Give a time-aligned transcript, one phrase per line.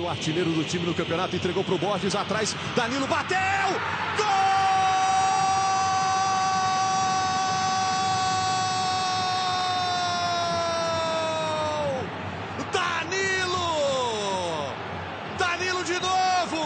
[0.00, 2.56] o artilheiro do time no campeonato, entregou para o Borges atrás.
[2.76, 3.68] Danilo bateu!
[4.18, 4.30] Gol!
[12.78, 13.68] Danilo!
[15.38, 16.64] Danilo de novo!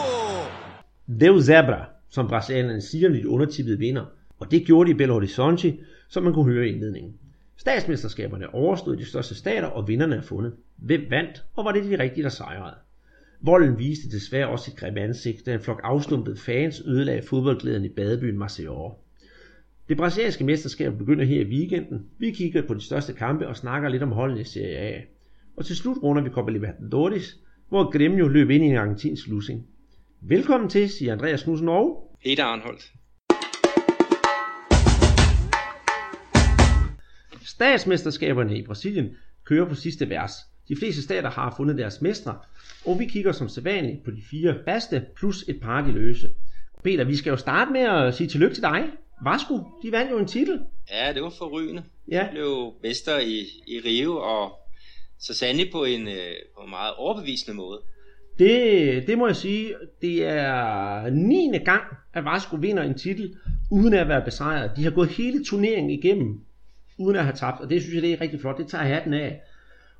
[1.07, 4.05] Deus Zebra, som brasilianerne siger, de undertippede vinder.
[4.39, 5.77] Og det gjorde de i Belo Horizonte,
[6.07, 7.13] som man kunne høre i indledningen.
[7.57, 10.53] Statsmesterskaberne overstod de største stater, og vinderne er fundet.
[10.77, 12.84] Hvem vandt, og var det de rigtige, der sejrede?
[13.41, 17.89] Volden viste desværre også sit grimme ansigt, da en flok afstumpede fans ødelagde fodboldglæden i
[17.89, 18.93] badebyen Maceió.
[19.89, 22.05] Det brasilianske mesterskab begynder her i weekenden.
[22.17, 25.01] Vi kigger på de største kampe og snakker lidt om holdene i Serie A.
[25.57, 29.67] Og til slut runder vi Copa Libertadores, hvor Gremio løb ind i en argentinsk lussing.
[30.21, 32.17] Velkommen til, siger Andreas Knudsen og...
[32.23, 32.91] Peter Arnholdt.
[37.45, 39.09] Statsmesterskaberne i Brasilien
[39.43, 40.31] kører på sidste vers.
[40.67, 42.37] De fleste stater har fundet deres mestre,
[42.85, 46.29] og vi kigger som sædvanligt på de fire faste plus et par af de løse.
[46.83, 48.83] Peter, vi skal jo starte med at sige tillykke til dig.
[49.23, 50.61] Vasco, de vandt jo en titel.
[50.91, 51.83] Ja, det var forrygende.
[52.11, 52.27] Ja.
[52.27, 54.51] De blev mester i, i Rio, og
[55.19, 57.81] så sandelig på en, øh, på en meget overbevisende måde.
[58.39, 61.57] Det, det må jeg sige, det er 9.
[61.65, 61.83] gang,
[62.13, 63.35] at Vasco vinder en titel,
[63.71, 64.71] uden at være besejret.
[64.77, 66.41] De har gået hele turneringen igennem,
[66.97, 68.57] uden at have tabt, og det synes jeg, det er rigtig flot.
[68.57, 69.41] Det tager jeg hatten af.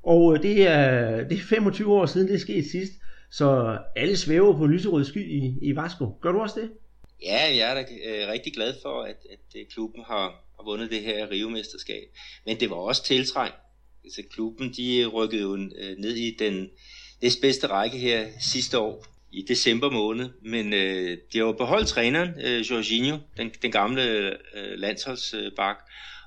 [0.06, 2.92] Og øh, det er, det er 25 år siden, det skete sidst,
[3.30, 6.18] så alle svæver på lyserød sky i, i Vasco.
[6.22, 6.70] Gør du også det?
[7.22, 10.24] Ja, jeg er da øh, rigtig glad for, at, at øh, klubben har,
[10.56, 12.02] har vundet det her rivemesterskab.
[12.46, 13.56] Men det var også tiltrængt.
[14.04, 16.70] Altså, klubben de øh, rykkede jo øh, ned i den
[17.22, 22.30] næstbedste række her sidste år i december måned, men øh, de har jo beholdt træneren,
[22.44, 25.76] øh, Jorginho, den, den gamle øh, landsholdsbak,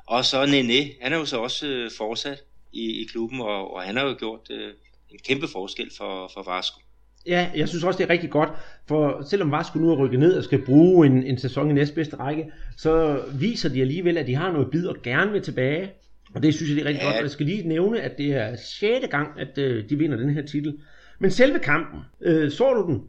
[0.08, 3.82] og så Nene, han er jo så også øh, fortsat i, i klubben, og, og
[3.82, 4.74] han har jo gjort øh,
[5.10, 6.80] en kæmpe forskel for, for Vasco.
[7.26, 8.50] Ja, jeg synes også, det er rigtig godt,
[8.88, 12.16] for selvom Vasco nu er rykket ned og skal bruge en, en sæson i næstbedste
[12.16, 15.92] række, så viser de alligevel, at de har noget bid og gerne vil tilbage.
[16.36, 17.08] Og det synes jeg, det er rigtig ja.
[17.08, 17.16] godt.
[17.16, 19.08] Og jeg skal lige nævne, at det er 6.
[19.12, 20.80] gang, at øh, de vinder den her titel.
[21.20, 23.04] Men selve kampen, øh, så du den?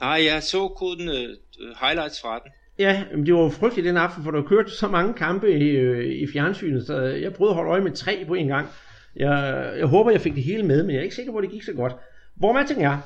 [0.00, 1.36] Nej, jeg så kun øh,
[1.80, 2.52] highlights fra den.
[2.78, 6.22] Ja, men det var frygteligt den aften, for der kørte så mange kampe i, øh,
[6.22, 8.68] i fjernsynet, så jeg prøvede at holde øje med tre på en gang.
[9.16, 11.42] Jeg, jeg håber, jeg fik det hele med, men jeg er ikke sikker på, at
[11.42, 11.92] det gik så godt.
[12.34, 12.98] Hvor man tænker er,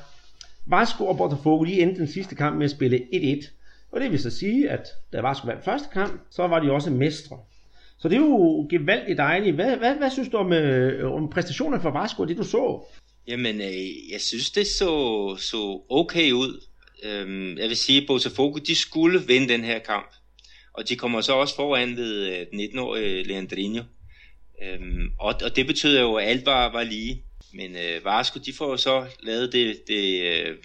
[0.66, 3.50] Vasco og Botafogo, de endte den sidste kamp med at spille 1-1.
[3.92, 6.90] Og det vil så sige, at da Vasco vandt første kamp, så var de også
[6.90, 7.38] mestre.
[7.98, 9.54] Så det er jo gevaldigt dejligt.
[9.54, 12.84] Hvad, hvad, hvad synes du om, øh, om præstationen for Vasco, det du så?
[13.28, 16.64] Jamen, øh, jeg synes, det så, så okay ud.
[17.04, 20.10] Øhm, jeg vil sige, at Botafogo, de skulle vinde den her kamp.
[20.72, 23.82] Og de kommer så også foran ved øh, 19-årige Leandrinho.
[24.62, 27.22] Øhm, og, og det betød jo, at alt var, var lige.
[27.54, 30.56] Men øh, Varsko, de får så lavet det, det, øh,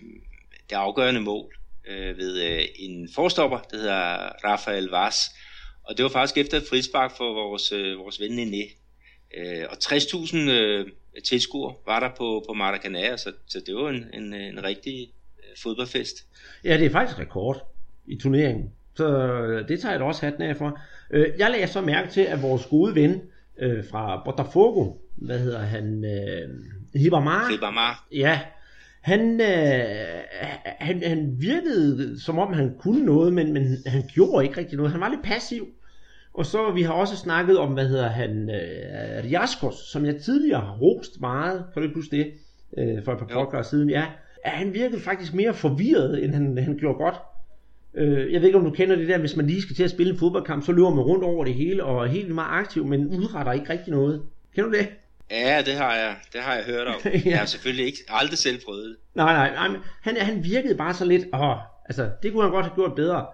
[0.69, 1.55] det afgørende mål
[1.87, 5.15] øh, ved øh, en forstopper, der hedder Rafael Vaz.
[5.83, 8.63] Og det var faktisk efter et frispark for vores, øh, vores ven Nene.
[9.37, 10.87] Øh, og 60.000 øh,
[11.23, 15.57] tilskuere var der på, på Maracanã, så, så det var en, en, en rigtig øh,
[15.63, 16.25] fodboldfest.
[16.63, 17.67] Ja, det er faktisk rekord
[18.07, 18.71] i turneringen.
[18.95, 20.79] Så øh, det tager jeg da også hatten af for.
[21.11, 23.21] Øh, jeg lagde så mærke til, at vores gode ven
[23.61, 26.49] øh, fra Botafogo, hvad hedder han, øh,
[26.95, 27.49] Hibamar.
[27.49, 28.07] Ribamar.
[28.11, 28.39] Ja,
[29.01, 29.85] han, øh,
[30.65, 34.91] han, han virkede som om han kunne noget, men, men han gjorde ikke rigtig noget.
[34.91, 35.67] Han var lidt passiv.
[36.33, 40.61] Og så vi har også snakket om, hvad hedder han, øh, Riaskos, som jeg tidligere
[40.61, 41.65] har rost meget.
[41.73, 42.31] Kan du ikke huske det?
[42.77, 43.43] Øh, for et par Jo.
[43.43, 44.05] podcast siden, ja.
[44.43, 47.15] At Han virkede faktisk mere forvirret, end han, han gjorde godt.
[47.95, 49.89] Øh, jeg ved ikke, om du kender det der, hvis man lige skal til at
[49.89, 52.85] spille en fodboldkamp, så løber man rundt over det hele og er helt meget aktiv,
[52.85, 54.21] men udretter ikke rigtig noget.
[54.55, 54.87] Kender du det?
[55.31, 56.95] Ja, det har jeg, det har jeg hørt om.
[57.05, 57.21] Ja.
[57.25, 58.95] Jeg har selvfølgelig ikke aldrig selv prøvet det.
[59.15, 62.51] Nej, nej, nej, men han, han virkede bare så lidt, åh, altså, det kunne han
[62.51, 63.25] godt have gjort bedre.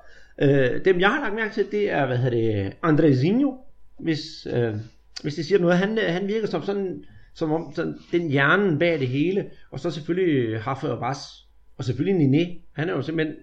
[0.42, 3.54] Øh, dem jeg har lagt mærke til, det er, hvad hedder det, Andrezinho,
[4.00, 4.74] hvis, øh,
[5.22, 5.78] hvis det siger noget.
[5.78, 7.04] Han, øh, han virker som sådan,
[7.34, 11.20] som om sådan, den hjernen bag det hele, og så selvfølgelig Haffe og Ras,
[11.78, 13.36] og selvfølgelig Nene, han er jo simpelthen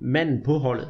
[0.00, 0.88] manden på holdet.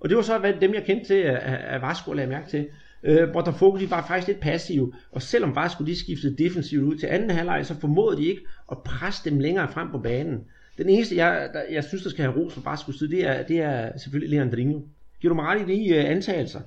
[0.00, 2.68] Og det var så hvad, dem, jeg kendte til, at, Vasco lagde mærke til.
[3.02, 7.06] Øh, Botafogo, de var faktisk lidt passive, og selvom Vasco de skiftede defensivt ud til
[7.06, 10.44] anden halvleg, så formåede de ikke at presse dem længere frem på banen.
[10.78, 13.42] Den eneste, jeg, der, jeg synes, der skal have ros for Vasco side, det er,
[13.42, 14.80] det er selvfølgelig Leandrinho.
[15.20, 16.60] Giver du mig ret i de uh, øh, antagelser?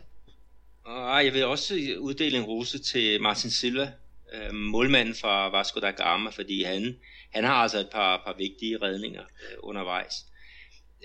[0.86, 3.92] Og jeg vil også uddele en rose til Martin Silva,
[4.34, 6.96] øh, målmanden fra Vasco da Gama, fordi han,
[7.34, 10.26] han har altså et par, par vigtige redninger øh, undervejs.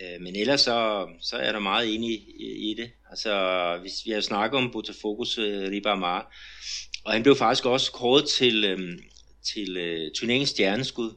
[0.00, 2.90] Øh, men ellers så, så er der meget enig i, i det.
[3.10, 6.34] Altså, hvis vi har snakket om Botafogos øh, Ribamar,
[7.04, 8.98] og han blev faktisk også kåret til, øh,
[9.52, 11.10] til øh, turneringens stjerneskud.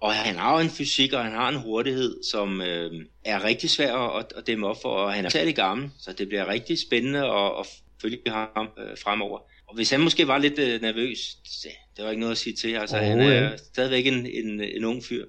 [0.00, 2.92] Og han har en fysik, og han har en hurtighed, som øh,
[3.24, 6.28] er rigtig svær at, at dæmme op for, og han er særlig gammel, så det
[6.28, 7.66] bliver rigtig spændende at, at
[8.02, 9.38] følge ham øh, fremover.
[9.74, 12.56] Og hvis han måske var lidt øh, nervøs, det, det var ikke noget at sige
[12.56, 12.74] til.
[12.74, 13.56] Altså, oh, han er ja.
[13.56, 15.24] stadigvæk en, en, en ung fyr.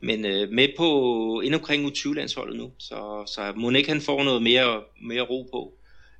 [0.00, 4.42] Men øh, med på ind omkring U20-landsholdet nu, så, så må ikke han får noget
[4.42, 5.72] mere, mere ro på.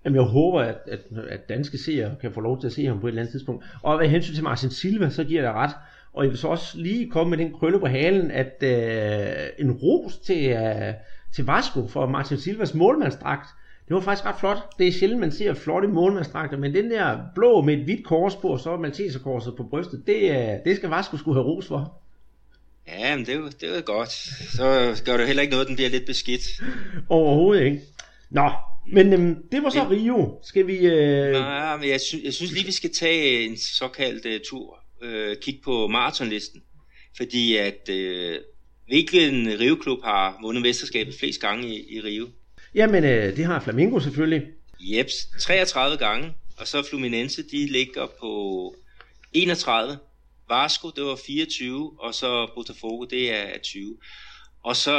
[0.05, 3.01] Jamen, jeg håber, at, at, at danske seere kan få lov til at se ham
[3.01, 3.65] på et eller andet tidspunkt.
[3.83, 5.75] Og hvad hensyn til Martin Silva, så giver jeg ret.
[6.13, 9.73] Og jeg vil så også lige komme med den krølle på halen, at øh, en
[9.73, 10.95] ros til, øh,
[11.35, 13.49] til Vasco for Martin Silvas målmandsdragt.
[13.91, 14.59] Det var faktisk ret flot.
[14.79, 18.37] Det er sjældent, man ser flotte målmandsdragter, men den der blå med et hvidt kors
[18.37, 22.03] på, og så Malteserkorset på brystet, det, øh, det skal Vasco skulle have ros for.
[22.89, 24.11] Ja, men det er det er godt.
[24.57, 26.43] Så gør det heller ikke noget, den bliver lidt beskidt.
[27.09, 27.81] Overhovedet ikke.
[28.31, 28.51] Nå,
[28.93, 30.39] men øhm, det var så Rio.
[30.43, 30.79] Skal vi...
[30.79, 31.33] Øh...
[31.33, 34.79] Nej, men jeg, sy- jeg synes lige, vi skal tage en såkaldt uh, tur.
[35.03, 36.63] Uh, kigge på maratonlisten.
[37.17, 37.91] Fordi at...
[37.91, 38.35] Uh,
[38.89, 42.29] hvilken Rio-klub har vundet mesterskabet flest gange i, i Rio?
[42.75, 44.43] Jamen, øh, det har Flamengo selvfølgelig.
[44.81, 46.35] Jeps, 33 gange.
[46.57, 48.75] Og så Fluminense, de ligger på
[49.33, 49.99] 31.
[50.49, 51.93] Vasco, det var 24.
[51.99, 53.97] Og så Botafogo, det er 20.
[54.63, 54.93] Og så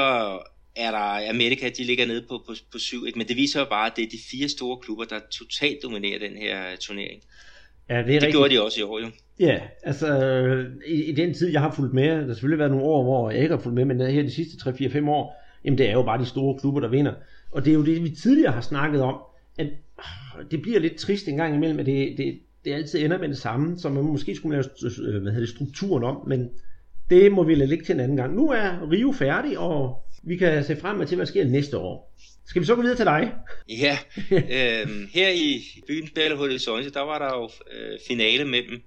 [0.76, 3.86] er der Amerika, de ligger nede på, på, på 7 Men det viser jo bare,
[3.86, 7.22] at det er de fire store klubber, der totalt dominerer den her turnering.
[7.90, 8.32] Ja, det er det rigtigt.
[8.32, 9.08] gjorde de også i år jo.
[9.40, 10.08] Ja, altså
[10.88, 13.30] i, i den tid, jeg har fulgt med, der har selvfølgelig været nogle år, hvor
[13.32, 15.36] jeg ikke har fulgt med, men her de sidste 3-4-5 år,
[15.66, 17.14] jamen det er jo bare de store klubber, der vinder.
[17.52, 19.16] Og det er jo det, vi tidligere har snakket om,
[19.58, 19.68] at
[20.52, 23.38] det bliver lidt trist en gang imellem, at det, det, det altid ender med det
[23.38, 26.50] samme, så man måske skulle lave øh, hvad hedder det, strukturen om, men
[27.10, 28.36] det må vi lade ligge til en anden gang.
[28.36, 32.16] Nu er Rio færdig, og vi kan se frem til, hvad der sker næste år.
[32.46, 33.34] Skal vi så gå videre til dig?
[33.70, 33.98] Ja,
[34.58, 38.82] øh, her i byen Belo Horizonte, der var der jo øh, finale mellem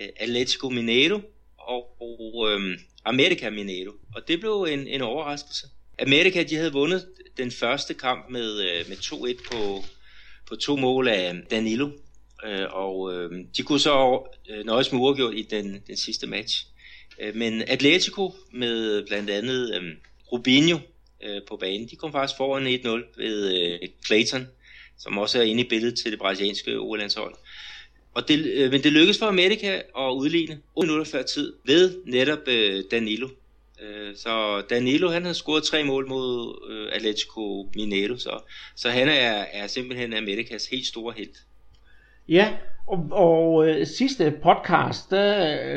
[0.00, 1.20] øh, Atletico Mineiro
[1.58, 5.66] og, og øh, America Mineiro, og det blev en, en overraskelse.
[6.00, 7.06] America, de havde vundet
[7.36, 9.84] den første kamp med, øh, med 2-1 på,
[10.48, 11.90] på to mål af Danilo,
[12.46, 16.66] øh, og øh, de kunne så øh, nøjes med uafgjort i den, den sidste match.
[17.20, 19.82] Øh, men Atletico med blandt andet øh,
[20.32, 20.78] Rubinho
[21.24, 21.88] øh, på banen.
[21.88, 24.46] De kom faktisk foran 1-0 ved øh, Clayton,
[24.98, 27.34] som også er inde i billedet til det brasilianske OL-landshold.
[28.14, 32.02] Og det, øh, men det lykkedes for Amerika at udligne 8 minutter før tid ved
[32.06, 33.28] netop øh, Danilo.
[33.82, 38.40] Øh, så Danilo han har scoret tre mål mod øh, Atletico Mineiro, så,
[38.76, 41.34] så han er, er simpelthen Amerikas helt store held.
[42.28, 42.52] Ja,
[42.86, 45.34] og, og øh, sidste podcast, der,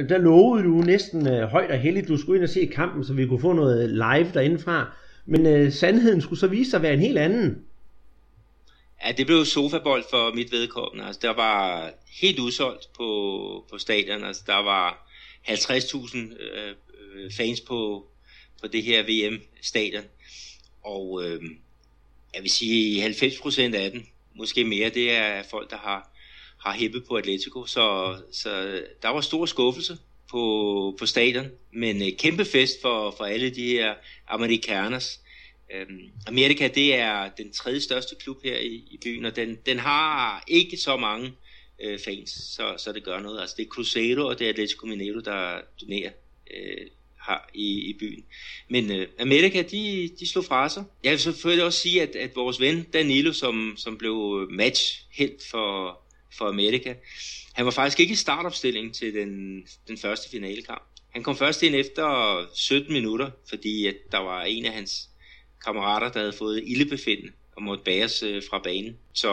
[0.07, 3.13] der lovede du næsten øh, højt og heldigt, du skulle ind og se kampen, så
[3.13, 4.91] vi kunne få noget live derindefra.
[5.25, 7.65] Men øh, sandheden skulle så vise sig at være en helt anden.
[9.05, 11.05] Ja, det blev sofabold for mit vedkommende.
[11.05, 11.89] Altså, der var
[12.21, 14.23] helt udsolgt på, på stadion.
[14.23, 15.07] Altså, der var
[15.47, 16.75] 50.000 øh,
[17.13, 18.07] Øh, fans på,
[18.61, 20.03] på det her VM-stadion.
[20.83, 21.41] Og øh,
[22.33, 26.13] jeg vil sige, 90% af den, måske mere, det er folk, der har
[26.63, 29.97] har hæppet på Atletico, så, så der var stor skuffelse
[30.31, 33.95] på, på stadion, men øh, kæmpe fest for, for alle de her
[34.27, 35.19] amerikaners.
[35.75, 39.79] Um, Amerika, det er den tredje største klub her i, i byen, og den, den
[39.79, 41.31] har ikke så mange
[41.83, 43.41] øh, fans, så, så det gør noget.
[43.41, 46.11] Altså det er Cruzeiro og det er Atletico Mineiro, der donerer
[46.53, 46.87] øh,
[47.23, 48.23] har i, i byen.
[48.69, 50.83] Men øh, Amerika, de, de slog fra sig.
[51.03, 55.05] Jeg vil selvfølgelig også sige, at, at vores ven Danilo, som, som blev øh, match
[55.11, 55.99] helt for,
[56.37, 56.93] for Amerika.
[57.53, 60.83] Han var faktisk ikke i startopstilling til den, den første finalekamp.
[61.09, 65.09] Han kom først ind efter 17 minutter, fordi at der var en af hans
[65.65, 68.97] kammerater, der havde fået ildebefindende og måtte bæres øh, fra banen.
[69.13, 69.29] Så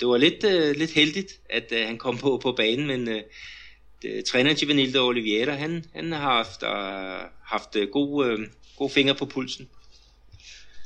[0.00, 3.22] det var lidt, øh, lidt heldigt, at øh, han kom på, på banen, men øh,
[4.02, 8.38] det, træner Givanildo Oliveira, han, han har haft, øh, haft øh, gode, øh,
[8.76, 9.68] gode fingre på pulsen.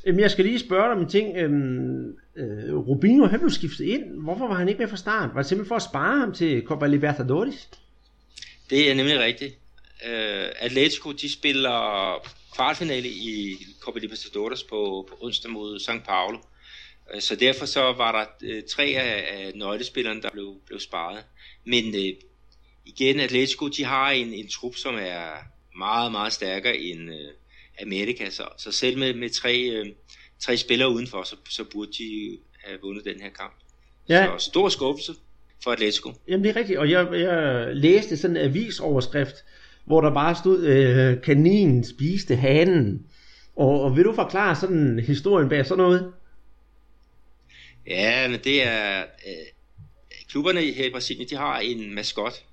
[0.05, 1.37] Jamen, jeg skal lige spørge dig om en ting.
[1.37, 4.03] Øhm, øh, Rubinho, han blev skiftet ind.
[4.23, 5.29] Hvorfor var han ikke med fra start?
[5.33, 7.69] Var det simpelthen for at spare ham til Copa Libertadores?
[8.69, 9.57] Det er nemlig rigtigt.
[10.05, 16.05] Uh, Atletico, de spiller kvartfinale i Copa Libertadores på, på onsdag mod St.
[16.05, 16.37] Paulo.
[17.13, 21.23] Uh, så derfor så var der tre af, nøglespillerne, der blev, blev sparet.
[21.65, 22.01] Men uh,
[22.87, 25.23] igen, Atletico, de har en, en trup, som er
[25.77, 27.15] meget, meget stærkere end, uh,
[27.81, 29.85] Amerika, så, så selv med, med tre, øh,
[30.39, 33.53] tre spillere udenfor, så, så burde de have vundet den her kamp.
[34.09, 34.27] Ja.
[34.37, 35.13] Så stor skuffelse
[35.63, 36.13] for Atletico.
[36.27, 39.35] Jamen det er rigtigt, og jeg, jeg læste sådan en avisoverskrift,
[39.85, 43.05] hvor der bare stod, øh, kaninen spiste hanen.
[43.55, 46.13] Og, og vil du forklare sådan historien bag sådan noget?
[47.87, 48.99] Ja, men det er...
[48.99, 49.45] Øh,
[50.29, 52.43] klubberne her i Brasilien, de har en maskot.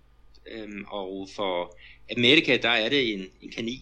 [0.52, 1.76] Øh, og for
[2.16, 3.80] Amerika, der er det en, en kanin.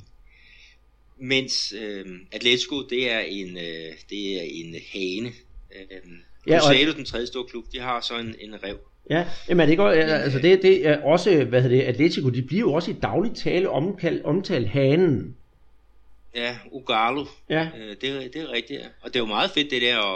[1.18, 5.28] mens øh, Atletico, det er en, øh, det er en hane.
[5.74, 6.12] Øh,
[6.46, 8.78] Ja, og- Cruzeiro, den tredje store klub, de har så en, en rev.
[9.10, 12.60] Ja, jamen det går, altså det, det er også, hvad hedder det, Atletico, de bliver
[12.60, 15.36] jo også i dagligt tale omkald, omtalt hanen.
[16.34, 17.26] Ja, Ugalo.
[17.50, 18.00] Ja, Øh, det,
[18.34, 18.86] det er rigtigt, ja.
[19.00, 20.14] Og det er jo meget fedt det der, og,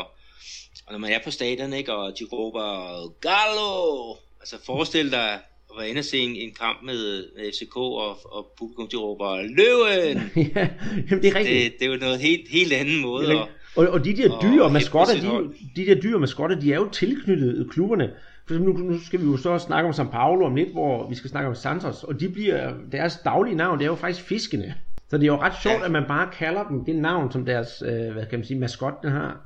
[0.86, 4.16] og når man er på stadion, ikke, og de råber, Gallo!
[4.40, 5.38] Altså forestil dig
[5.76, 8.96] at være inde og se en, en kamp med, med FCK, og, og publikum, de
[8.96, 10.30] råber, Løven!
[10.54, 10.68] ja
[11.10, 11.72] jamen det er rigtigt.
[11.72, 13.32] Det, det er jo noget helt, helt anden måde.
[13.32, 13.48] Er Og.
[13.76, 16.76] Og, og de der og dyre hæppe maskotter, de, de der dyre maskotter, de er
[16.76, 18.10] jo tilknyttet klubberne.
[18.46, 21.14] For nu, nu skal vi jo så snakke om São Paulo om lidt, hvor vi
[21.14, 24.74] skal snakke om Santos, og de bliver, deres daglige navn, det er jo faktisk fiskene.
[25.08, 25.84] Så det er jo ret sjovt, Ja.
[25.84, 29.02] at man bare kalder dem det navn, som deres, øh, hvad kan man sige, maskot
[29.02, 29.40] den har.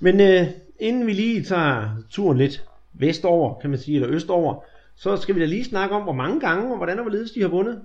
[0.00, 0.46] Men øh,
[0.80, 4.64] inden vi lige tager turen lidt vestover, kan man sige, eller østover,
[5.02, 7.40] så skal vi da lige snakke om, hvor mange gange, og hvordan og hvorledes de
[7.40, 7.82] har vundet.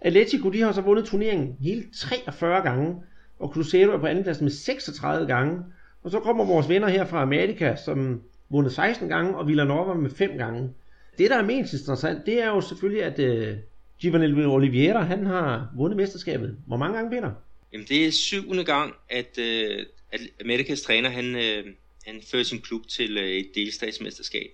[0.00, 2.96] Atletico, de har så vundet turneringen hele 43 gange,
[3.38, 5.58] og Cruzeiro er på andenpladsen med 36 gange.
[6.02, 10.10] Og så kommer vores venner her fra Amerika, som vundet 16 gange, og Villanova med
[10.10, 10.70] 5 gange.
[11.18, 13.56] Det, der er mest interessant, det er jo selvfølgelig, at øh,
[14.00, 16.56] Giovanni Oliveira, han har vundet mesterskabet.
[16.66, 17.30] Hvor mange gange, Peter?
[17.72, 21.64] Jamen, det er syvende gang, at, øh, at Amerikas træner, han, øh,
[22.06, 24.50] han fører sin klub til øh, et delstatsmesterskab.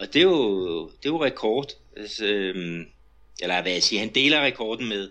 [0.00, 1.66] Og det er jo, det er jo rekord.
[1.96, 2.86] Altså, øh,
[3.42, 5.10] eller hvad jeg siger, han deler rekorden med,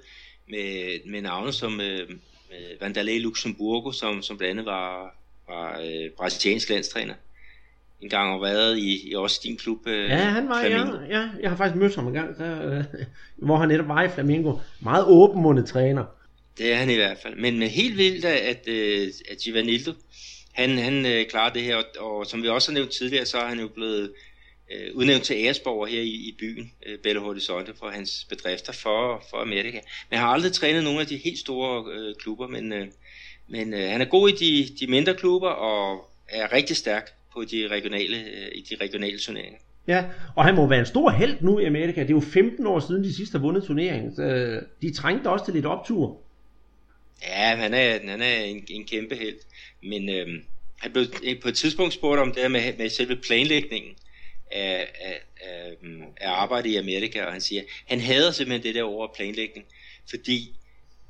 [0.49, 2.09] med, med navne som øh,
[2.49, 5.15] med Vandalay Luxemburgo, som, som blandt andet var,
[5.47, 7.13] var øh, brasiliansk landstræner.
[8.01, 9.87] En gang og været i, i også din klub.
[9.87, 12.83] Øh, Ja, han var, ja, ja, jeg har faktisk mødt ham en gang, så, øh,
[13.35, 14.57] hvor han netop var i Flamengo.
[14.79, 16.05] Meget åbenmundet træner.
[16.57, 17.35] Det er han i hvert fald.
[17.35, 19.91] Men helt vildt, at, at, øh, at Givanildo,
[20.51, 23.37] han, han øh, klarer det her, og, og som vi også har nævnt tidligere, så
[23.37, 24.11] er han jo blevet
[24.71, 29.23] øh, udnævnt til æresborger her i, i byen, øh, Belo Horizonte, for hans bedrifter for,
[29.29, 29.79] for Amerika.
[30.09, 32.87] Men har aldrig trænet nogle af de helt store øh, klubber, men, øh,
[33.47, 37.43] men øh, han er god i de, de mindre klubber, og er rigtig stærk på
[37.43, 39.59] de regionale, øh, i de regionale turneringer.
[39.87, 40.05] Ja,
[40.35, 42.01] og han må være en stor held nu i Amerika.
[42.01, 44.15] Det er jo 15 år siden, de sidste har vundet turneringen.
[44.15, 46.21] Så øh, de trængte også til lidt optur.
[47.21, 49.35] Ja, han er, han er en, en kæmpe held.
[49.83, 50.43] Men øhm,
[50.79, 51.05] han blev
[51.41, 53.91] på et tidspunkt spurgt om det her med, med selve planlægningen
[54.53, 58.75] af, af, af, mm, af arbejde i Amerika, og han siger, han hader simpelthen det
[58.75, 59.65] der over planlægning,
[60.09, 60.55] fordi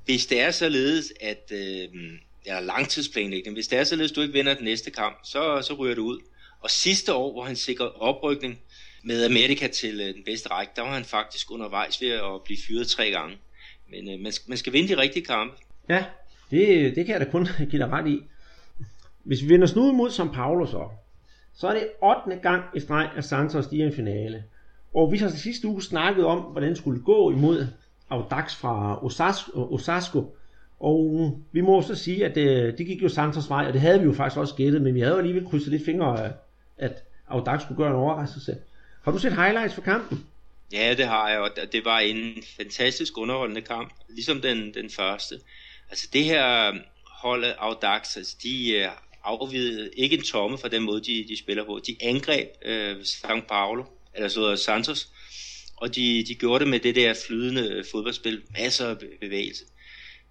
[0.06, 4.22] hvis det er således, at øh, mm, eller langtidsplanlægning, hvis det er således, at du
[4.22, 6.20] ikke vinder den næste kamp, så, så ryger du ud.
[6.62, 8.60] Og sidste år, hvor han sikrede oprykning
[9.04, 12.58] med Amerika til øh, den bedste række, der var han faktisk undervejs ved at blive
[12.68, 13.38] fyret tre gange.
[13.90, 15.56] Men øh, man, skal, man skal vinde de rigtige kampe.
[15.90, 16.06] Ja,
[16.52, 18.20] det, det kan jeg da kun give dig ret i.
[19.24, 20.90] Hvis vi vender snuden mod São Paulo så,
[21.56, 22.36] så er det 8.
[22.42, 24.44] gang i streg, at Santos stiger i en finale.
[24.96, 27.68] Og vi har sidste uge snakket om, hvordan det skulle gå imod
[28.10, 30.36] Audax fra Osasco, Osasco.
[30.80, 34.00] Og vi må så sige, at det, det gik jo Santos vej, og det havde
[34.00, 36.32] vi jo faktisk også gættet, men vi havde jo alligevel krydset lidt fingre, øh,
[36.78, 38.58] at Audax skulle gøre en overraskelse.
[39.04, 40.26] Har du set highlights for kampen?
[40.74, 45.36] Ja, det har jeg, og det var en fantastisk underholdende kamp, ligesom den, den første.
[45.90, 48.86] Altså det her øh, hold Audax, altså de
[49.24, 51.80] afvidede ikke en tomme for den måde, de, de spiller på.
[51.88, 53.84] De angreb øh, São Paulo,
[54.16, 55.08] eller så Santos,
[55.78, 59.64] og de, de gjorde det med det der flydende fodboldspil, masser af bevægelse.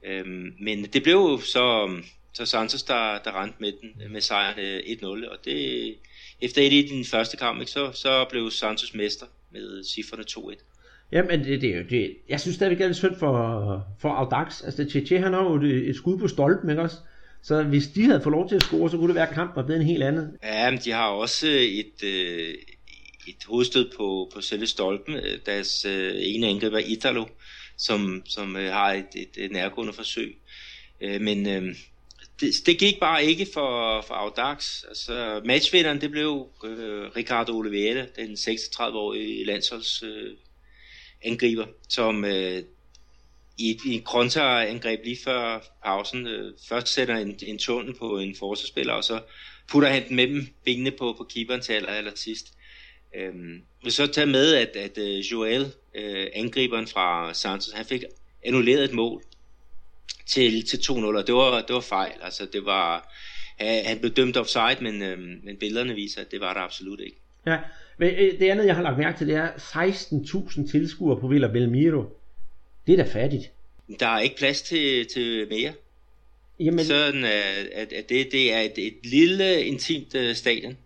[0.07, 1.97] Øhm, men det blev jo så,
[2.33, 5.95] så Santos, der, der rendte med den, med sejren øh, 1-0, og det,
[6.41, 10.65] efter et i den første kamp, ikke, så, så blev Santos mester med cifrene 2-1.
[11.13, 14.09] Jamen, det, det, er jo- det, jeg synes stadigvæk, det er lidt synd for, for
[14.09, 14.63] Audax.
[14.65, 16.97] Altså, Cheche, han har jo et, et skud på stolpen, ikke også?
[17.43, 19.57] Så hvis de havde fået lov til at score, så kunne det være, at kampen
[19.57, 20.37] var blevet en helt anden.
[20.43, 22.55] Ja, men de har også et, øh,
[23.29, 25.17] et hovedstød på, på selve stolpen.
[25.47, 27.25] Deres øh, ene angriber, Italo,
[27.79, 30.39] som, som øh, har et, et, et nærgående forsøg.
[31.01, 31.75] Øh, men øh,
[32.41, 34.85] det, det gik bare ikke for, for Audax.
[34.89, 40.37] Altså, matchvinderen, det blev øh, Ricardo Oliveira, den 36-årige landsholds øh,
[41.25, 42.63] angriber, som øh,
[43.59, 48.19] i et, i et kontraangreb lige før pausen øh, først sætter en, en tunnel på
[48.19, 49.21] en forsvarsspiller, og så
[49.71, 52.47] putter han den mellem benene på, på keeperen til aller, aller sidst.
[53.17, 58.05] Øhm, vil så tage med, at, at uh, Joel, øh, angriberen fra Santos, han fik
[58.45, 59.23] annulleret et mål
[60.27, 62.13] til, til 2-0, og det var, det var fejl.
[62.23, 63.15] Altså, det var,
[63.59, 67.01] han, han blev dømt offside, men, øh, men billederne viser, at det var der absolut
[67.01, 67.17] ikke.
[67.47, 67.59] Ja,
[67.99, 71.49] men øh, det andet, jeg har lagt mærke til, det er 16.000 tilskuere på Villa
[71.49, 72.05] Belmiro.
[72.87, 73.51] Det er da fattigt.
[74.01, 75.73] Der er ikke plads til, til mere.
[76.61, 76.85] Jamen, Men...
[76.85, 80.77] Sådan at, at, at det, det er et, et lille, intimt uh, stadion.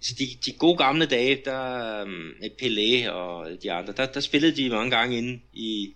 [0.00, 2.08] Så de, de gode gamle dage, der um,
[2.40, 5.94] med Pelé og de andre, der, der spillede de mange gange inde i,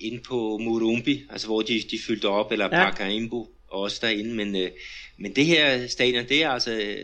[0.00, 2.90] ind på Murumbi, altså hvor de, de fyldte op, eller Ja.
[2.90, 4.70] Pacaembu også derinde, men, øh,
[5.16, 6.96] men det her stadion, det er altså,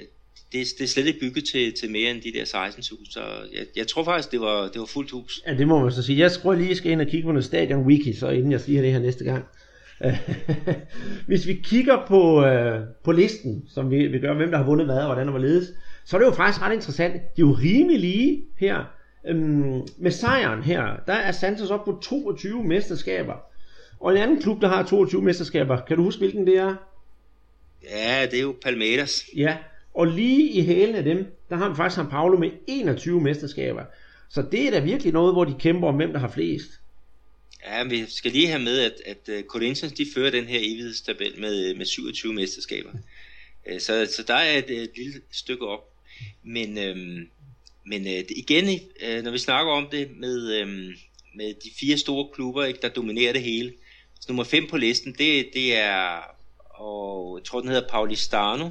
[0.52, 3.20] det, det er slet ikke bygget til, til mere end de der 16.000, så
[3.52, 5.42] jeg, jeg tror faktisk, det var, det var fuldt hus.
[5.46, 6.18] Ja, det må man så sige.
[6.18, 8.60] Jeg tror lige, jeg skal ind og kigge på noget stadion wiki, så inden jeg
[8.60, 9.44] siger det her næste gang.
[11.26, 14.86] Hvis vi kigger på, øh, på listen, som vi, vi gør, hvem der har vundet
[14.86, 15.68] hvad og hvordan og hvorledes,
[16.04, 17.14] så er det jo faktisk ret interessant.
[17.14, 18.84] De er jo rimelig lige her.
[19.26, 23.34] Øhm, med sejren her, der er Santos op på 22 mesterskaber.
[24.00, 26.74] Og en anden klub, der har 22 mesterskaber, kan du huske, hvilken det er?
[27.90, 29.24] Ja, det er jo Palmeiras.
[29.36, 29.56] Ja,
[29.98, 33.84] og lige i hælen af dem, der har vi faktisk San Paulo med 21 mesterskaber.
[34.28, 36.70] Så det er da virkelig noget, hvor de kæmper om, hvem der har flest.
[37.66, 41.40] Ja, vi skal lige have med, at, at øh, Corinthians, de fører den her evighedstabel
[41.40, 42.90] med, øh, med 27 mesterskaber.
[43.66, 45.92] Øh, så, så der er et, et lille stykke op.
[46.42, 47.28] Men, øhm,
[47.86, 50.94] men øh, igen, øh, når vi snakker om det med, øhm,
[51.34, 53.72] med de fire store klubber, ikke, der dominerer det hele.
[54.20, 56.18] Så nummer 5 på listen, det, det er,
[56.58, 58.70] og jeg tror den hedder Paulistano,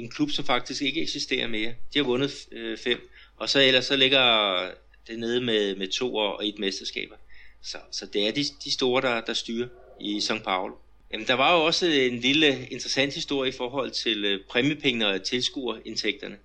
[0.00, 1.74] en klub, som faktisk ikke eksisterer mere.
[1.94, 4.70] De har vundet øh, fem, og så ellers så ligger
[5.08, 7.14] det nede med, med to og et mesterskaber.
[7.62, 9.68] Så, så det er de, de store, der, der styrer
[10.00, 10.74] i São Paulo.
[11.12, 15.22] Jamen, der var jo også en lille interessant historie i forhold til øh, præmiepengene og
[15.22, 16.36] tilskuerindtægterne.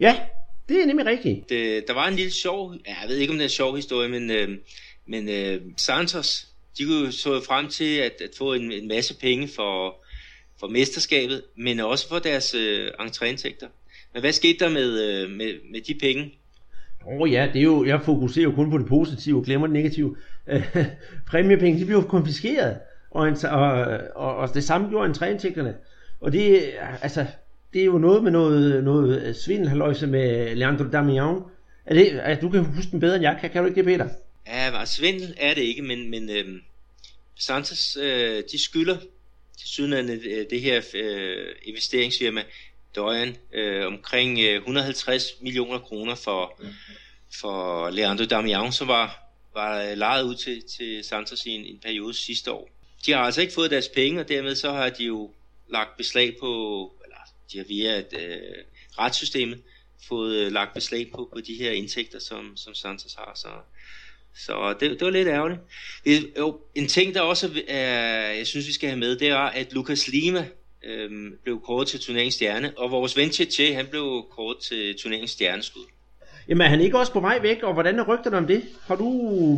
[0.00, 0.20] Ja,
[0.68, 1.48] det er nemlig rigtigt.
[1.48, 3.76] Det, der var en lille sjov, ja, jeg ved ikke om det er en sjov
[3.76, 4.58] historie, men, øh,
[5.06, 6.46] men øh, Santos,
[6.78, 10.03] de kunne så frem til at, at få en, en masse penge for,
[10.60, 13.66] for mesterskabet, men også for deres øh, entréindtægter.
[14.12, 16.34] Men hvad skete der med, øh, med, med de penge?
[17.06, 19.66] Åh oh, ja, det er jo, jeg fokuserer jo kun på det positive og glemmer
[19.66, 20.16] det negative.
[21.30, 22.76] Præmiepenge, de bliver jo konfiskeret,
[23.10, 23.70] og, en, og,
[24.14, 25.72] og, og det samme gjorde entréindtægterne.
[26.20, 26.62] Og det,
[27.02, 27.26] altså,
[27.72, 31.40] det er jo noget med noget, noget svindelhaløjse med Leandro Damian.
[31.86, 33.84] Er det, altså, du kan huske den bedre end jeg kan, kan du ikke det,
[33.84, 34.08] Peter?
[34.46, 36.44] Ja, svindel er det ikke, men, men øh,
[37.36, 38.96] Santos, øh, de skylder
[39.58, 42.44] til sydlandet øh, det her øh, investeringsfirma,
[42.94, 46.60] Døjen, øh, omkring øh, 150 millioner kroner for,
[47.40, 51.78] for Leandro Damian, som var, var øh, lejet ud til, til Santos i en, en
[51.78, 52.70] periode sidste år.
[53.06, 55.30] De har altså ikke fået deres penge, og dermed så har de jo
[55.68, 57.16] lagt beslag på, eller
[57.52, 58.64] de har via et, øh,
[58.98, 59.62] retssystemet
[60.08, 63.32] fået øh, lagt beslag på, på de her indtægter, som, som Santos har.
[63.34, 63.48] Så,
[64.36, 65.60] så det, det var lidt ærgerligt.
[66.38, 69.72] Jo, en ting, der også er, jeg synes, vi skal have med, det er, at
[69.72, 70.46] Lucas Lima
[70.84, 75.84] øhm, blev kåret til turneringsstjerne, og vores ven Tete, han blev kåret til turneringsstjerneskud.
[76.48, 78.62] Jamen er han ikke også på vej væk, og hvordan er rygterne om det?
[78.86, 79.10] Har du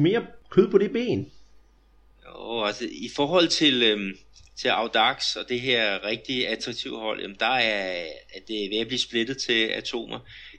[0.02, 1.30] mere kød på det ben?
[2.26, 4.16] Og altså, i forhold til, øhm,
[4.56, 8.78] til Audax og det her rigtig attraktive hold, jamen, der er at det er ved
[8.78, 10.18] at blive splittet til atomer.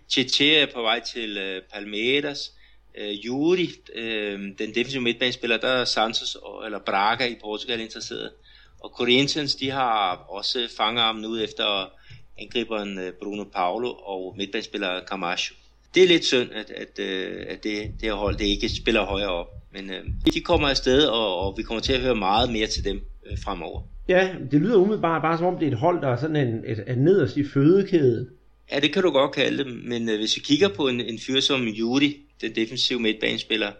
[0.10, 2.52] Tete er på vej til øh, Palmeiras,
[2.98, 8.32] øh, Juri, øh, den defensive midtbanespiller, der er Santos og, eller Braga i Portugal interesseret.
[8.80, 11.92] Og Corinthians, de har også fanget ham nu efter
[12.40, 15.56] angriberen øh, Bruno Paulo og midtbanespiller Camacho.
[15.96, 19.06] Det er lidt synd, at, at, øh, at det, det her hold det ikke spiller
[19.06, 19.48] højere op.
[19.74, 22.86] Men øh, de kommer afsted, og, og vi kommer til at høre meget mere til
[22.86, 23.82] dem øh, fremover.
[24.10, 26.64] Ja, det lyder umiddelbart bare som om det er et hold, der er sådan en,
[26.68, 28.30] et, et nederst i fødekæde.
[28.72, 31.20] Ja, det kan du godt kalde det, men øh, hvis vi kigger på en, en
[31.20, 33.72] fyr som Juri, den defensive midtbanespiller,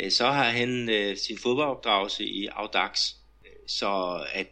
[0.00, 3.12] øh, så har han øh, sin fodboldopdragelse i Audax.
[3.66, 4.46] Så at,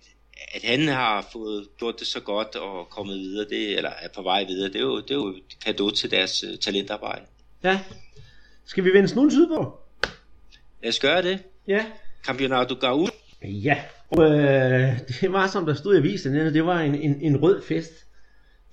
[0.54, 4.22] at han har fået gjort det så godt og kommet videre, det, eller er på
[4.22, 7.24] vej videre, det er jo, det er jo et kado til deres øh, talentarbejde.
[7.64, 7.80] Ja.
[8.64, 9.78] Skal vi vende snuden sydpå?
[10.82, 11.38] Lad os gøre det.
[11.68, 11.84] Ja.
[12.24, 13.14] Campeonato Gaúcho.
[13.42, 13.82] Ja.
[14.10, 17.62] Og, øh, det var som der stod i avisen, det var en, en, en rød
[17.62, 17.92] fest.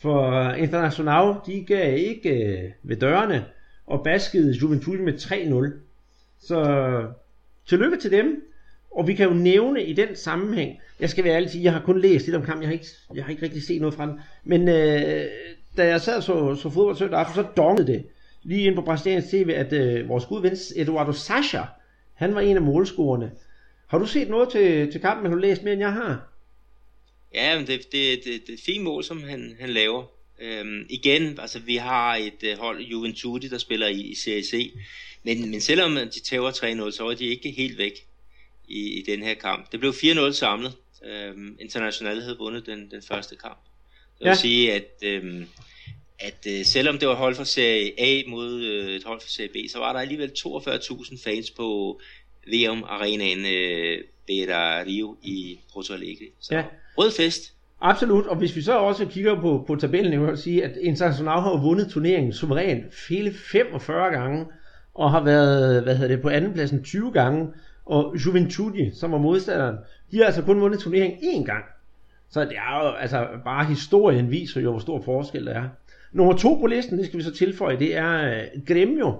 [0.02, 3.46] For International, de gav ikke øh, ved dørene
[3.88, 5.80] og baskede Juventus med 3-0.
[6.40, 7.08] Så
[7.68, 8.44] tillykke til dem.
[8.92, 11.82] Og vi kan jo nævne i den sammenhæng, jeg skal være ærlig sige, jeg har
[11.82, 14.06] kun læst lidt om kampen, jeg har ikke, jeg har ikke rigtig set noget fra
[14.06, 14.20] den.
[14.44, 15.26] Men øh,
[15.78, 18.06] da jeg sad så, så fodbold søndag aften, så dongede det
[18.44, 21.62] lige ind på Brasiliens TV, at øh, vores gode ven Eduardo Sasha,
[22.14, 23.32] han var en af målscorerne.
[23.88, 26.28] Har du set noget til, til kampen, har du læst mere end jeg har?
[27.34, 30.04] Ja, men det, det, det, det er et fint mål, som han, han laver.
[30.44, 34.74] Øhm, igen, altså vi har et uh, hold, Juventus, der spiller i, i Serie C,
[35.24, 36.52] men, men selvom de tager
[36.90, 38.06] 3-0, så er de ikke helt væk
[38.68, 39.72] i, i den her kamp.
[39.72, 40.74] Det blev 4-0 samlet.
[41.06, 43.58] Øhm, International havde vundet den, den første kamp.
[44.20, 44.36] Det vil Ja.
[44.36, 45.48] sige, at, øhm,
[46.20, 49.50] at øh, selvom det var hold fra Serie A mod øh, et hold fra Serie
[49.50, 52.00] B, så var der alligevel 42.000 fans på
[52.48, 56.26] VM Arenaen øh, Beira Rio i Porto Alegre.
[56.40, 56.64] Så ja.
[56.98, 57.54] rød fest.
[57.82, 61.42] Absolut, og hvis vi så også kigger på, på tabellen, jeg vil sige, at International
[61.42, 64.46] har vundet turneringen suverænt hele 45 gange,
[64.94, 67.48] og har været, hvad hedder det, på andenpladsen 20 gange,
[67.86, 69.76] Og Juventudi, som var modstanderen,
[70.12, 71.64] de har altså kun vundet turneringen én gang.
[72.30, 75.70] Så det er jo, altså bare historien viser jo, hvor stor forskel der er.
[76.12, 79.16] Nummer to på listen, det skal vi så tilføje, det er øh, Gremio.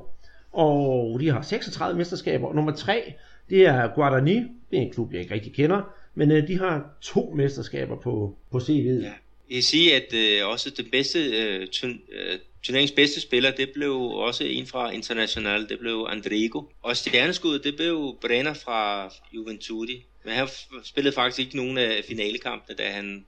[0.54, 2.48] Og de har 36 mesterskaber.
[2.48, 3.14] Og nummer tre,
[3.50, 4.36] det er Guarani.
[4.72, 5.94] Det er en klub, jeg ikke rigtig kender.
[6.16, 9.04] Men øh, de har to mesterskaber på, på CV'et.
[9.04, 9.14] Ja.
[9.50, 13.70] Jeg vil sige, at øh, også den bedste, øh, turn, øh, turneringens bedste spiller, det
[13.74, 16.64] blev også en fra International, det blev Andrigo.
[16.82, 20.06] Og stjerneskuddet, det blev Brenner fra Juventudi.
[20.24, 20.48] Men han
[20.84, 23.26] spillede faktisk ikke nogen af finalekampene, da han,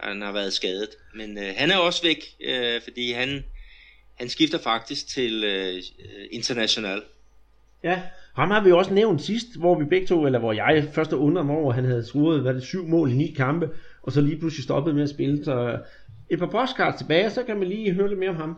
[0.00, 0.88] han har været skadet.
[1.14, 3.44] Men øh, han er også væk, øh, fordi han,
[4.14, 5.82] han skifter faktisk til øh,
[6.30, 7.02] International.
[7.84, 8.02] Ja,
[8.34, 11.46] ham har vi også nævnt sidst, hvor vi begge to, eller hvor jeg først undrede
[11.46, 13.70] mig over, at han havde scoret, hvad det, syv mål i ni kampe,
[14.02, 15.44] og så lige pludselig stoppet med at spille.
[15.44, 15.78] Så
[16.30, 18.56] et par postcards tilbage, så kan man lige høre lidt mere om ham.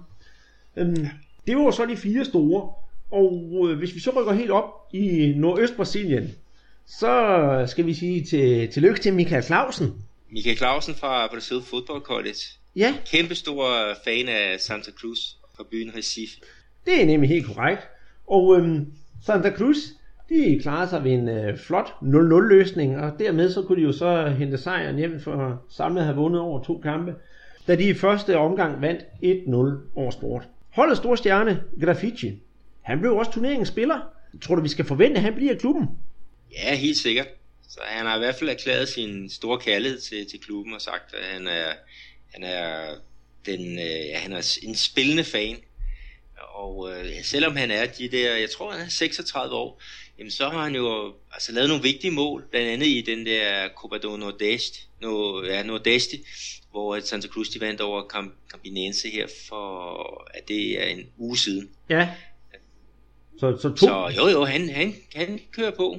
[0.77, 1.07] Øhm,
[1.47, 2.73] det var så de fire store,
[3.11, 6.31] og øh, hvis vi så rykker helt op i Nordøst-Brasilien,
[6.87, 9.93] så skal vi sige til, tillykke til Michael Clausen.
[10.31, 12.39] Michael Clausen fra Brasil Football College.
[12.77, 12.95] Ja.
[13.07, 13.67] Kæmpe stor
[14.05, 15.19] fan af Santa Cruz
[15.57, 16.37] fra byen Recife.
[16.87, 17.89] Det er nemlig helt korrekt.
[18.27, 18.93] Og øhm,
[19.27, 19.77] Santa Cruz,
[20.29, 23.93] de klarede sig ved en øh, flot 0-0 løsning, og dermed så kunne de jo
[23.93, 27.15] så hente sejren hjem for samlet have vundet over to kampe,
[27.67, 30.49] da de i første omgang vandt 1-0 over sport.
[30.71, 32.39] Holdets store stjerne, Graffiti,
[32.83, 34.01] han blev også turneringens spiller.
[34.43, 35.89] Tror du, vi skal forvente, at han bliver i klubben?
[36.53, 37.29] Ja, helt sikkert.
[37.69, 41.15] Så han har i hvert fald erklæret sin store kærlighed til, til klubben og sagt,
[41.15, 41.73] at han er,
[42.33, 42.95] han er,
[43.47, 45.57] den, øh, ja, han er en spillende fan.
[46.55, 49.81] Og øh, selvom han er de der, jeg tror han er 36 år,
[50.19, 53.69] jamen så har han jo altså lavet nogle vigtige mål, blandt andet i den der
[53.77, 56.17] Copa do Nordeste, no, ja, Nordeste
[56.75, 61.39] hvor Santa Cruz de vandt over Camp Campinense her for, at det er en uge
[61.39, 61.71] siden.
[61.89, 62.09] Ja.
[63.41, 63.77] Så, så, to...
[63.77, 65.97] så jo jo, han, han, han kører på.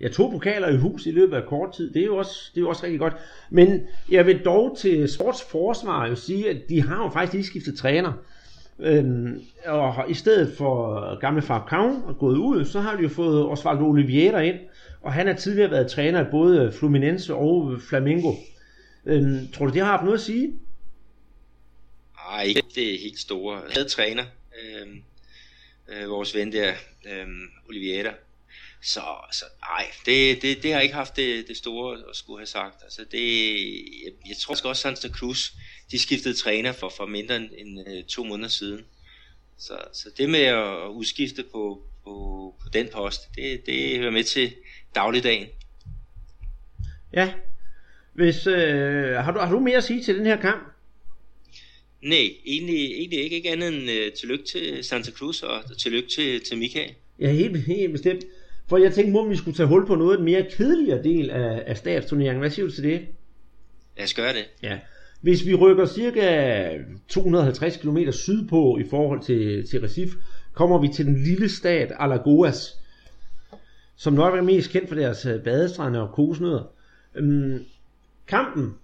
[0.00, 2.60] Ja, to pokaler i hus i løbet af kort tid, det er jo også, det
[2.60, 3.14] er jo også rigtig godt.
[3.50, 3.80] Men
[4.10, 8.12] jeg vil dog til sportsforsvar jo sige, at de har jo faktisk lige skiftet træner.
[8.78, 13.44] Øhm, og i stedet for gamle Falcao og gået ud, så har de jo fået
[13.46, 14.58] Osvaldo Oliveira ind,
[15.00, 18.32] og han har tidligere været træner i både Fluminense og Flamengo.
[19.06, 20.52] Øhm, tror du, det har haft noget at sige?
[22.16, 23.56] Nej, ikke det er helt store.
[23.56, 24.24] Jeg havde træner,
[24.62, 25.02] øhm,
[25.88, 26.72] øh, vores ven der,
[27.06, 28.12] øhm, Oliveira.
[28.84, 29.00] Så,
[29.32, 32.82] så nej, det, det, det har ikke haft det, det store at skulle have sagt.
[32.82, 33.50] Altså det,
[34.04, 35.52] jeg, jeg tror også, Santa Cruz,
[35.90, 38.84] de skiftede træner for, for mindre end, end uh, to måneder siden.
[39.58, 44.24] Så, så det med at udskifte på, på, på den post, det, det hører med
[44.24, 44.54] til
[44.94, 45.46] dagligdagen.
[47.12, 47.32] Ja.
[48.12, 50.62] Hvis, øh, har, du, har du mere at sige til den her kamp?
[52.02, 56.44] Nej, egentlig, egentlig ikke, ikke andet end uh, tillykke til Santa Cruz og tillykke til,
[56.44, 56.94] til Michael.
[57.20, 58.24] Ja, helt, helt bestemt.
[58.68, 61.62] For jeg tænkte, om vi skulle tage hul på noget den mere kedeligere del af,
[61.66, 62.40] af statsturneringen.
[62.40, 63.00] Hvad siger du til det?
[63.96, 64.44] Lad os gøre det.
[64.62, 64.78] Ja.
[65.20, 66.68] Hvis vi rykker cirka
[67.08, 70.16] 250 km sydpå i forhold til, til Recife,
[70.52, 72.78] kommer vi til den lille stat Alagoas,
[73.96, 76.62] som nok er mest kendt for deres øh, badestrande og kosnødder.
[77.14, 77.64] Øhm,
[78.26, 78.74] kampen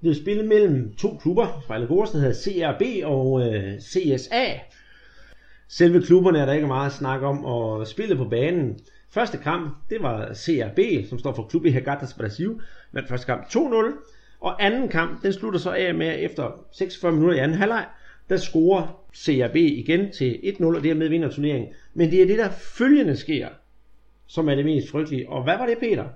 [0.00, 4.44] blev spillet mellem to klubber fra Alagoas, der hedder CRB og øh, CSA.
[5.68, 8.78] Selve klubberne er der ikke meget snak om, og spillet på banen
[9.16, 12.50] Første kamp, det var CRB, som står for Clube Regatas Brasil,
[12.92, 13.58] vandt første kamp 2-0.
[14.40, 17.86] Og anden kamp, den slutter så af med, efter 46 minutter i anden halvleg,
[18.28, 21.74] der scorer CRB igen til 1-0, og dermed vinder turneringen.
[21.94, 23.48] Men det er det, der følgende sker,
[24.26, 25.28] som er det mest frygtelige.
[25.28, 26.08] Og hvad var det, Peter?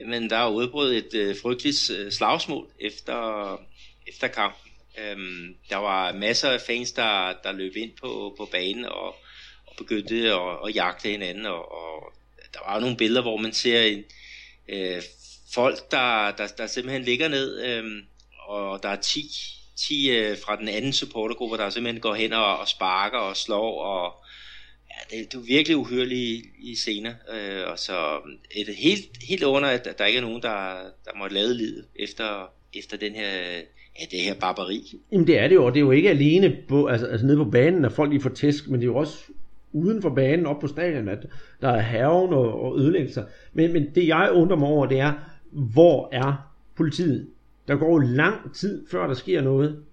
[0.00, 3.60] Jamen, der er udbrudt et øh, frygteligt øh, slagsmål efter,
[4.06, 4.70] efter kampen.
[4.98, 9.06] Øhm, der var masser af fans, der, der løb ind på, på banen og,
[9.66, 12.12] og begyndte at, at jagte hinanden, og, og
[12.54, 14.04] der var jo nogle billeder, hvor man ser en,
[14.68, 15.02] øh,
[15.54, 17.84] folk, der, der, der simpelthen ligger ned, øh,
[18.48, 19.30] og der er 10,
[19.76, 23.82] 10 øh, fra den anden supportergruppe, der simpelthen går hen og, og sparker og slår,
[23.82, 24.12] og
[24.90, 29.68] ja, det, det er virkelig uhyrlige i scener, øh, og så et helt, helt under,
[29.68, 33.60] at der ikke er nogen, der, der måtte lade livet efter, efter den her
[34.00, 35.00] ja, det her barbari.
[35.12, 37.36] Jamen det er det jo, og det er jo ikke alene på, altså, altså nede
[37.36, 39.18] på banen, at folk lige får tæsk, men det er jo også
[39.72, 41.26] uden for banen op på stadion, at
[41.60, 43.24] der er haven og, og ødelæggelser.
[43.52, 45.12] Men, men det jeg undrer mig over, det er,
[45.50, 47.28] hvor er politiet?
[47.68, 49.84] Der går jo lang tid, før der sker noget.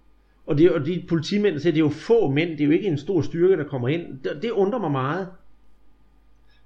[0.45, 2.87] Og, det, og de politimænd, siger, det er jo få mænd, det er jo ikke
[2.87, 4.19] en stor styrke, der kommer ind.
[4.23, 5.27] Det, det undrer mig meget.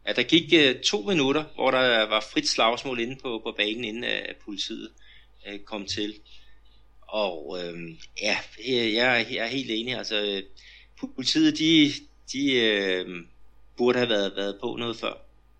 [0.07, 3.83] Ja, der gik uh, to minutter, hvor der var frit slagsmål inde på, på banen,
[3.83, 4.89] inden uh, politiet
[5.47, 6.13] uh, kom til.
[7.01, 7.79] Og uh,
[8.21, 9.97] ja, jeg, jeg er helt enig.
[9.97, 10.41] Altså,
[10.99, 11.91] politiet, de,
[12.33, 13.05] de øh,
[13.77, 15.13] burde have været, været på noget før.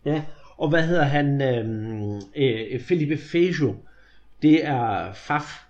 [0.05, 0.23] Ja,
[0.58, 1.41] Og hvad hedder han?
[1.41, 3.75] Øh, øh, Felipe Fejo.
[4.41, 5.63] Det er FAF,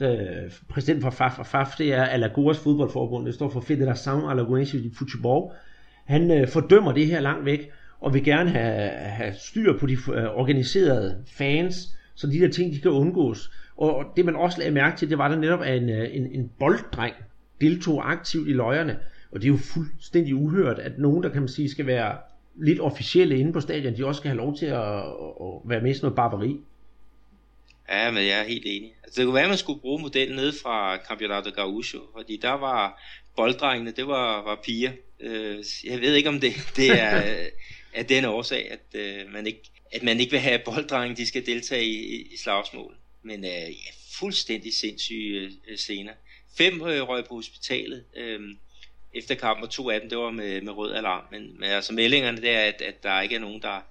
[0.00, 4.82] øh, præsident for FAF, og FAF det er Alagoas fodboldforbund, det står for Federação Alagoense
[4.82, 5.52] de Futebol.
[6.04, 9.92] Han øh, fordømmer det her langt væk, og vil gerne have, have styr på de
[9.92, 13.50] øh, organiserede fans, så de der ting de kan undgås.
[13.76, 16.26] Og det man også lagde mærke til, det var der netop, at en, øh, en,
[16.32, 17.14] en bolddreng
[17.60, 18.98] deltog aktivt i løjerne.
[19.34, 22.18] Og det er jo fuldstændig uhørt, at nogen, der kan man sige, skal være
[22.56, 25.90] lidt officielle inde på stadion, de også skal have lov til at, at være med
[25.90, 26.60] i sådan noget barbari.
[27.88, 28.94] Ja, men jeg er helt enig.
[29.02, 32.52] Altså, det kunne være, at man skulle bruge modellen ned fra Campeonato Gaúcho, fordi der
[32.52, 33.02] var
[33.36, 34.92] bolddrengene, det var, var piger.
[35.20, 37.22] Øh, jeg ved ikke, om det, det er
[37.94, 41.46] af den årsag, at, øh, man ikke, at man ikke vil have bolddrenge, de skal
[41.46, 42.94] deltage i, i slagsmål.
[43.22, 46.12] Men øh, ja, fuldstændig sindssyge øh, scener.
[46.58, 48.40] Fem øh, røg på hospitalet øh,
[49.14, 51.22] efter kamp, og to af dem, det var med, med rød alarm.
[51.30, 53.86] Men, men altså meldingerne, det er, at, at der ikke er nogen, der,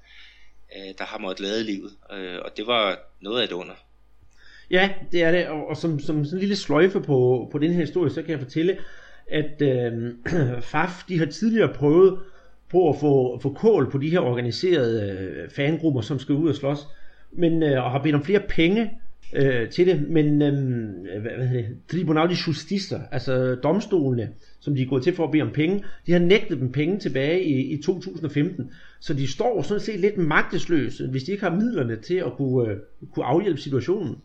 [0.75, 1.91] øh, der har måttet lade livet.
[2.13, 3.73] Øh, og det var noget af et under.
[4.71, 7.73] Ja, det er det, og, og som, som sådan en lille sløjfe på, på den
[7.73, 8.77] her historie, så kan jeg fortælle,
[9.27, 10.13] at øh,
[10.71, 12.19] FAF, de har tidligere prøvet
[12.71, 16.55] på at få, få kål på de her organiserede øh, fangrupper, som skal ud og
[16.55, 16.79] slås,
[17.31, 18.91] men, øh, og har bedt om flere penge
[19.35, 24.81] øh, til det, men øh, hvad, hvad det, Tribunal de Justicia, altså domstolene, som de
[24.81, 27.73] er gået til for at bede om penge, de har nægtet dem penge tilbage i,
[27.73, 32.15] i 2015, så de står sådan set lidt magtesløse, hvis de ikke har midlerne til
[32.15, 32.77] at kunne, øh,
[33.13, 34.17] kunne afhjælpe situationen.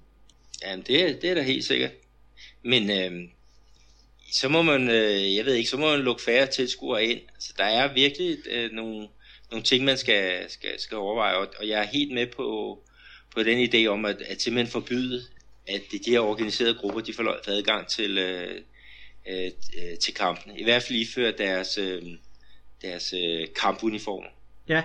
[0.67, 1.91] Jamen, det, det er da helt sikkert.
[2.63, 3.29] Men øh,
[4.33, 7.21] så må man, øh, jeg ved ikke, så må man lukke færre tilskuere ind.
[7.35, 9.09] Altså, der er virkelig øh, nogle,
[9.51, 12.79] nogle ting, man skal, skal, skal overveje, og, og jeg er helt med på,
[13.39, 15.21] på den idé om, at, at simpelthen forbyde,
[15.69, 18.49] at de her organiserede grupper, de får adgang til, øh,
[19.29, 20.53] øh, øh til kampen.
[20.57, 22.03] I hvert fald før deres, øh,
[22.83, 24.29] deres øh, kampuniformer.
[24.69, 24.83] Ja,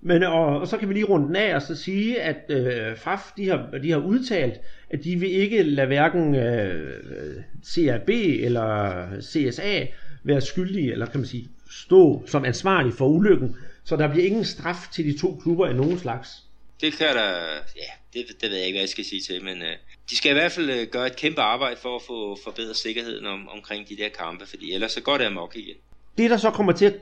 [0.00, 2.96] men og, og så kan vi lige runde den af og så sige, at øh,
[2.96, 4.60] FAF de har, de har udtalt,
[4.90, 8.08] at de vil ikke lade hverken øh, CRB
[8.44, 9.86] eller CSA
[10.24, 13.56] være skyldige, eller kan man sige, stå som ansvarlig for ulykken.
[13.84, 16.49] Så der bliver ingen straf til de to klubber af nogen slags.
[16.80, 17.30] Det kan der,
[17.76, 19.76] ja, det, det ved jeg ikke, hvad jeg skal sige til, men øh,
[20.10, 23.26] de skal i hvert fald øh, gøre et kæmpe arbejde for at få forbedret sikkerheden
[23.26, 25.76] om, omkring de der kampe, fordi ellers så går det amok igen.
[26.18, 26.94] Det, der så kommer til at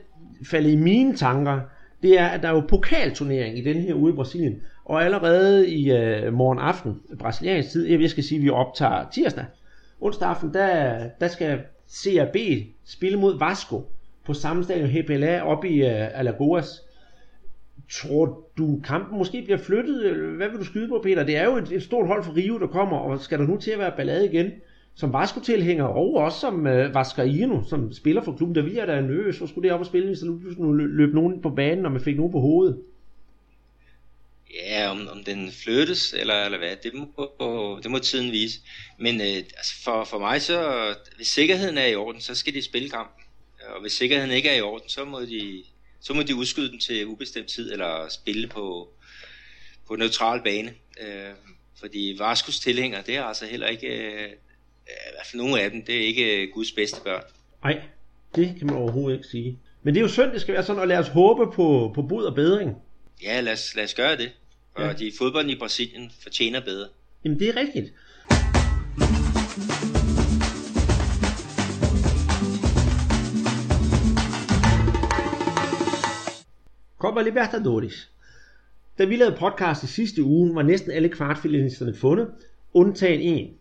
[0.49, 1.59] falde i mine tanker,
[2.01, 5.69] det er, at der er jo pokalturnering i den her ude i Brasilien, og allerede
[5.69, 9.45] i øh, morgen aften, brasiliansk tid, jeg skal sige, at vi optager tirsdag,
[10.01, 11.59] onsdag aften, der, der skal
[11.91, 12.35] CRB
[12.85, 13.91] spille mod Vasco
[14.25, 16.81] på samme stadion HPLA oppe i øh, Alagoas.
[17.91, 20.15] Tror du, kampen måske bliver flyttet?
[20.15, 21.23] Hvad vil du skyde på, Peter?
[21.23, 23.57] Det er jo et, et stort hold for Rio, der kommer, og skal der nu
[23.57, 24.51] til at være ballade igen?
[24.95, 29.01] Som Vasco-tilhænger, og også som øh, Vascaino, som spiller for klubben, der vi er der
[29.01, 29.35] nervøs.
[29.35, 30.25] Så skulle det op og spille, hvis der
[30.57, 32.79] nu løb nogen på banen, og man fik nogen på hovedet.
[34.53, 38.59] Ja, om, om den flyttes, eller, eller hvad, det må, det må tiden vise.
[38.99, 42.61] Men øh, altså for, for mig, så hvis sikkerheden er i orden, så skal de
[42.61, 43.23] spille kampen.
[43.75, 45.63] Og hvis sikkerheden ikke er i orden, så må de,
[46.01, 48.89] så må de udskyde den til ubestemt tid, eller spille på,
[49.87, 50.73] på neutral bane.
[51.01, 51.31] Øh,
[51.79, 55.85] fordi Vaskos tilhænger, det er altså heller ikke, øh, i hvert fald nogle af dem,
[55.85, 57.23] det er ikke Guds bedste børn.
[57.63, 57.81] Nej,
[58.35, 59.59] det kan man overhovedet ikke sige.
[59.83, 62.01] Men det er jo synd, det skal være sådan, at lad os håbe på, på
[62.01, 62.75] bud og bedring.
[63.23, 64.31] Ja, lad os, lad os gøre det.
[64.73, 64.93] Og ja.
[64.93, 66.87] de fodbolden i Brasilien fortjener bedre.
[67.23, 67.93] Jamen det er rigtigt.
[76.99, 78.09] Copa Libertadores.
[78.97, 82.27] Da vi lavede podcast i sidste uge, var næsten alle kvartfinalisterne fundet,
[82.73, 83.53] undtagen en.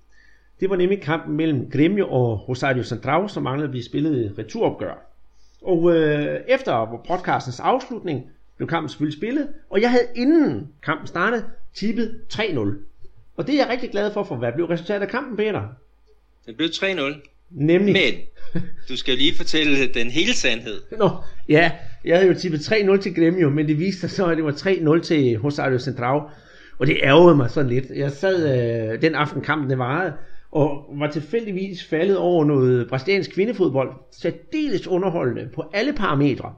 [0.61, 5.07] Det var nemlig kampen mellem Grêmio og Rosario Central, som manglede at blive spillet returopgør.
[5.63, 11.45] Og øh, efter podcastens afslutning blev kampen selvfølgelig spillet, og jeg havde inden kampen startede
[11.75, 12.59] tippet 3-0.
[13.37, 15.63] Og det er jeg rigtig glad for, for hvad blev resultatet af kampen, Peter?
[16.47, 17.31] Det blev 3-0.
[17.51, 17.95] Nemlig.
[17.95, 18.15] Men,
[18.89, 20.83] du skal lige fortælle den hele sandhed.
[20.99, 21.11] Nå,
[21.49, 21.73] ja,
[22.05, 24.53] jeg havde jo tippet 3-0 til Gremio, men det viste sig så, at det var
[24.53, 26.21] 3-0 til Rosario Central.
[26.79, 27.91] Og det ærgede mig sådan lidt.
[27.91, 30.13] Jeg sad øh, den aften kampen det varede,
[30.51, 33.93] og var tilfældigvis faldet over noget brasiliansk kvindefodbold.
[34.13, 36.55] Særdeles underholdende på alle parametre.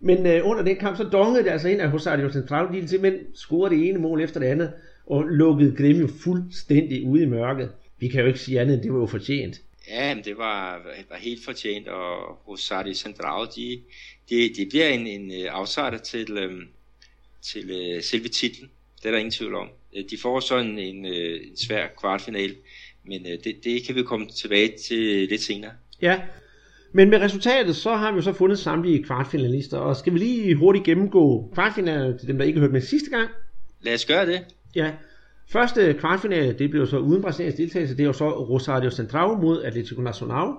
[0.00, 3.34] Men øh, under den kamp, så dongede det altså ind, at Rosario Central de simpelthen
[3.34, 4.72] scorede det ene mål efter det andet,
[5.06, 7.70] og lukkede Gremio fuldstændig ude i mørket.
[7.98, 9.60] Vi kan jo ikke sige andet, end det var jo fortjent.
[9.88, 13.78] Ja, men det var, var helt fortjent, og Rosario Central, de,
[14.30, 16.62] de, de bliver en, en øh, outsider til, øhm,
[17.42, 18.70] til uh, selve titlen.
[19.02, 19.68] Det er der ingen tvivl om.
[19.96, 22.54] Øh, de får så en, en, en svær kvartfinale,
[23.06, 25.72] men det, det kan vi komme tilbage til lidt senere.
[26.02, 26.20] Ja,
[26.92, 30.54] Men med resultatet, så har vi jo så fundet samtlige kvartfinalister, og skal vi lige
[30.54, 33.28] hurtigt gennemgå kvartfinalerne til dem, der ikke har hørt med sidste gang?
[33.80, 34.44] Lad os gøre det.
[34.74, 34.92] Ja,
[35.52, 39.62] første kvartfinale, det blev så uden brasiliansk deltagelse, det er jo så Rosario Central mod
[39.62, 40.54] Atletico Nacional.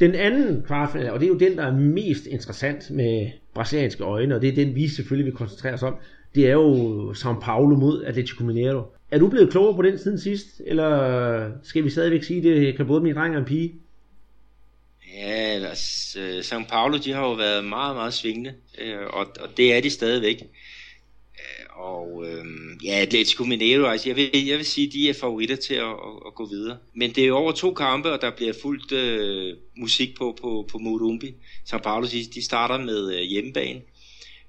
[0.00, 4.34] Den anden kvartfinale, og det er jo den, der er mest interessant med brasilianske øjne,
[4.34, 5.96] og det er den, vi selvfølgelig vil koncentrere os om,
[6.34, 8.82] det er jo São Paulo mod Atletico Mineiro.
[9.10, 12.86] Er du blevet klogere på den siden sidst, eller skal vi stadigvæk sige, det kan
[12.86, 13.74] både min dreng og en pige?
[15.18, 19.74] Ja, altså, São Paulo, de har jo været meget, meget svingende, øh, og, og det
[19.76, 20.42] er de stadigvæk.
[21.82, 22.44] Og øh,
[22.84, 26.14] ja, Atletico Mineiro, altså jeg vil, jeg vil sige, de er favoritter til at, at,
[26.26, 26.78] at gå videre.
[26.94, 30.78] Men det er over to kampe, og der bliver fuldt øh, musik på, på, på
[30.78, 31.34] Morumbi.
[31.70, 33.80] São Paulo, de, de starter med øh, hjemmebane,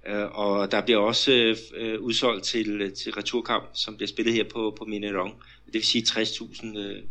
[0.08, 4.76] øh, og der bliver også øh, udsolgt til, til returkamp, som bliver spillet her på,
[4.78, 5.30] på Mineirão.
[5.66, 7.02] Det vil sige 60.000 øh,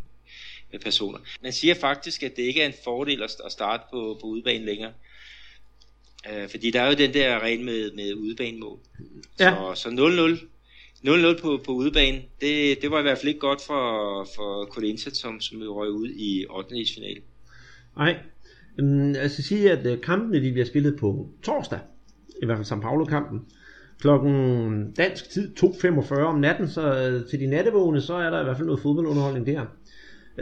[0.80, 1.18] personer.
[1.42, 4.92] Man siger faktisk, at det ikke er en fordel at starte på, på udebane længere.
[6.30, 8.78] Øh, fordi der er jo den der regel med, med udebanemål.
[9.40, 9.54] Ja.
[9.74, 10.46] Så, så 0-0
[11.06, 15.18] 0-0 på, på udebane, det, det var i hvert fald ikke godt for, for Corinthians,
[15.18, 16.68] som, som røg ud i 8.
[16.94, 17.20] finale.
[17.96, 18.16] Nej,
[18.82, 21.78] um, jeg skal sige, at øh, kampene de bliver spillet på torsdag,
[22.42, 23.40] i hvert fald São Paulo-kampen.
[24.00, 28.44] Klokken dansk tid 2.45 om natten, så øh, til de nattevågne, så er der i
[28.44, 29.66] hvert fald noget fodboldunderholdning der.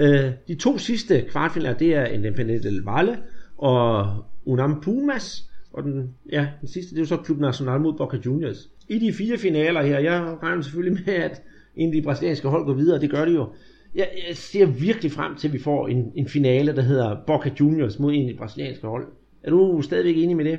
[0.01, 3.19] Uh, de to sidste kvartfinaler, det er Independiente del Valle
[3.59, 5.50] og Unam Pumas.
[5.73, 8.71] Og den, ja, den sidste, det er jo så Klub Nacional mod Boca Juniors.
[8.89, 11.43] I de fire finaler her, jeg regner selvfølgelig med, at
[11.77, 13.53] en af de brasilianske hold går videre, det gør de jo.
[13.95, 17.51] Jeg, jeg ser virkelig frem til, at vi får en, en finale, der hedder Boca
[17.61, 19.09] Juniors mod en af de brasilianske hold.
[19.43, 20.59] Er du stadigvæk enig med det?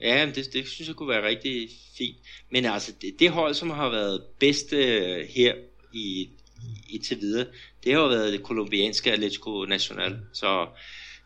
[0.00, 2.16] Ja, det, det synes jeg kunne være rigtig fint.
[2.52, 5.54] Men altså, det, det hold, som har været bedst øh, her
[5.92, 6.28] i,
[6.90, 7.46] i til videre,
[7.84, 10.18] det har jo været det kolumbianske Atletico Nacional.
[10.32, 10.66] Så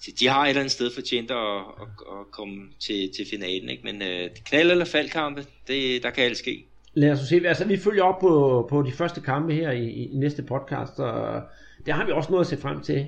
[0.00, 3.68] så de har et eller andet sted fortjent at, at, at komme til, til finalen.
[3.68, 3.82] Ikke?
[3.84, 6.66] Men øh, knald eller faldkampe, det, der kan alt ske.
[6.94, 7.42] Lad os se.
[7.44, 11.42] Altså, vi følger op på, på de første kampe her i, i næste podcast, og
[11.86, 13.06] det har vi også noget at se frem til.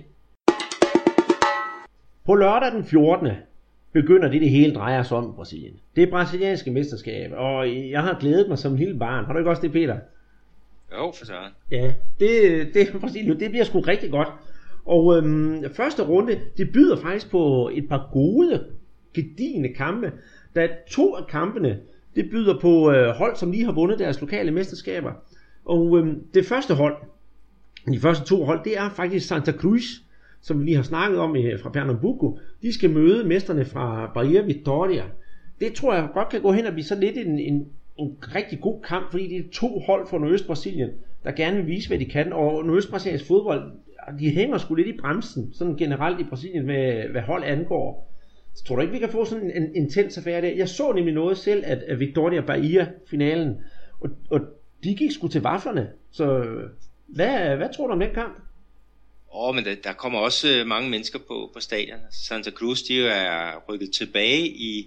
[2.27, 3.29] På lørdag den 14.
[3.93, 5.81] begynder det, det hele drejer sig om i Brasilien.
[5.97, 9.25] Det er brasilianske mesterskab, og jeg har glædet mig som en lille barn.
[9.25, 9.99] Har du ikke også det, Peter?
[10.93, 11.33] Jo, for så.
[11.71, 14.29] Ja, det, det, Brasilien, det bliver sgu rigtig godt.
[14.89, 18.65] Og øhm, første runde, det byder faktisk på et par gode,
[19.15, 20.13] gedigende kampe.
[20.55, 21.79] Da to af kampene,
[22.17, 25.13] det byder på øh, hold, som lige har vundet deres lokale mesterskaber.
[25.65, 26.97] Og øhm, det første hold,
[27.93, 29.85] de første to hold, det er faktisk Santa Cruz,
[30.41, 32.39] som vi lige har snakket om øh, fra Pernambuco.
[32.63, 35.05] De skal møde mesterne fra Bahia Vitória.
[35.61, 37.67] Det tror jeg godt kan gå hen og blive så lidt en, en,
[37.99, 40.91] en rigtig god kamp, fordi det er to hold fra Nordøst-Brasilien,
[41.25, 42.33] der gerne vil vise, hvad de kan.
[42.33, 43.73] Og Nordøst-Brasiliens fodbold,
[44.19, 48.15] de hænger sgu lidt i bremsen, sådan generelt i Brasilien, med, hvad hold angår.
[48.55, 50.49] Så tror du ikke, vi kan få sådan en, en intens affære der?
[50.49, 53.57] Jeg så nemlig noget selv, at, at Victoria Bahia finalen,
[54.01, 54.41] og, og
[54.85, 55.89] de gik sgu til vaflerne.
[56.11, 56.55] Så
[57.07, 58.37] hvad, hvad tror du om den kamp?
[59.33, 61.99] Åh, oh, men der, der kommer også øh, mange mennesker på, på stadion.
[62.11, 64.87] Santa Cruz, de er rykket tilbage i,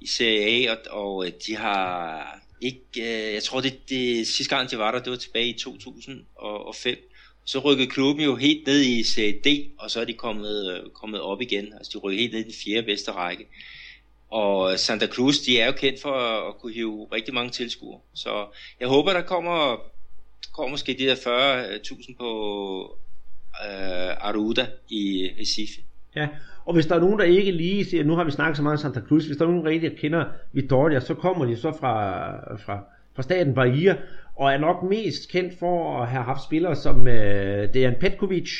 [0.00, 4.56] i Serie A, og, og øh, de har ikke, øh, jeg tror det, det sidste
[4.56, 6.96] gang de var der, det var tilbage i 2005.
[7.44, 10.90] Så rykkede klubben jo helt ned i Serie D, og så er de kommet, øh,
[10.90, 11.72] kommet op igen.
[11.72, 13.46] Altså de rykkede helt ned i den fjerde bedste række.
[14.30, 16.12] Og Santa Cruz, de er jo kendt for
[16.48, 18.00] at kunne hive rigtig mange tilskuere.
[18.14, 18.46] Så
[18.80, 19.76] jeg håber, der kommer,
[20.52, 22.98] kommer måske de der 40.000 på
[23.64, 25.80] øh, Aruda i Recife.
[26.16, 26.28] Ja,
[26.64, 28.78] og hvis der er nogen, der ikke lige siger, nu har vi snakket så meget
[28.78, 31.72] om Santa Cruz, hvis der er nogen, der rigtig kender Vitoria, så kommer de så
[31.80, 32.80] fra, fra,
[33.14, 33.96] fra staten Bahia,
[34.36, 38.50] og er nok mest kendt for at have haft spillere som øh, Dejan Petkovic,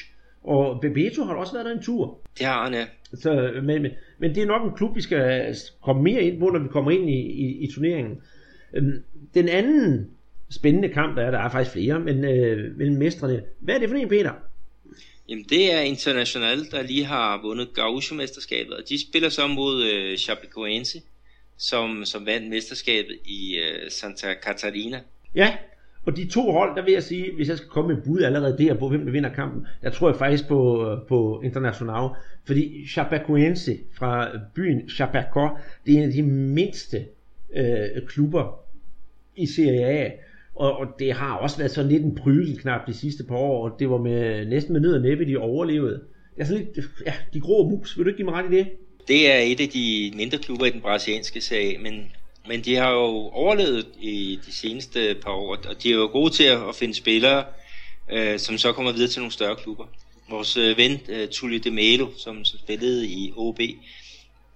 [0.45, 2.19] og Bebeto har også været der en tur.
[2.39, 2.85] Det har han, ja.
[3.15, 6.47] Så, men, men, men det er nok en klub, vi skal komme mere ind på,
[6.47, 8.21] når vi kommer ind i, i, i turneringen.
[8.75, 9.03] Øhm,
[9.35, 10.11] den anden
[10.51, 13.43] spændende kamp, der er, der er faktisk flere, men øh, mellem mestrene.
[13.61, 14.33] Hvad er det for en, Peter?
[15.29, 20.17] Jamen det er International, der lige har vundet Gaucho-mesterskabet, og de spiller så mod øh,
[20.17, 20.99] Chapecoense,
[21.57, 25.01] som, som vandt mesterskabet i øh, Santa Catarina.
[25.35, 25.57] Ja,
[26.07, 28.59] og de to hold, der vil jeg sige, hvis jeg skal komme med bud allerede
[28.59, 32.09] der på, hvem der vinder kampen, jeg tror jeg faktisk på, øh, på International,
[32.47, 35.49] fordi Chapecoense fra byen Chapeco,
[35.87, 37.07] det er en af de mindste
[37.57, 38.61] øh, klubber
[39.37, 40.11] i Serie A,
[40.55, 43.77] og, og det har også været sådan lidt en prygelknap de sidste par år, og
[43.79, 46.03] det var med, næsten med nød og næppe, de overlevede.
[46.37, 48.57] Jeg er sådan lidt, ja, de grå mus, vil du ikke give mig ret i
[48.57, 48.69] det?
[49.09, 52.13] Det er et af de mindre klubber i den brasilianske serie, men,
[52.49, 56.33] men de har jo overlevet i de seneste par år, og de er jo gode
[56.33, 57.45] til at, at finde spillere,
[58.13, 59.85] øh, som så kommer videre til nogle større klubber.
[60.31, 63.61] vores øh, ven øh, Tulio de Melo, som spillede i OB,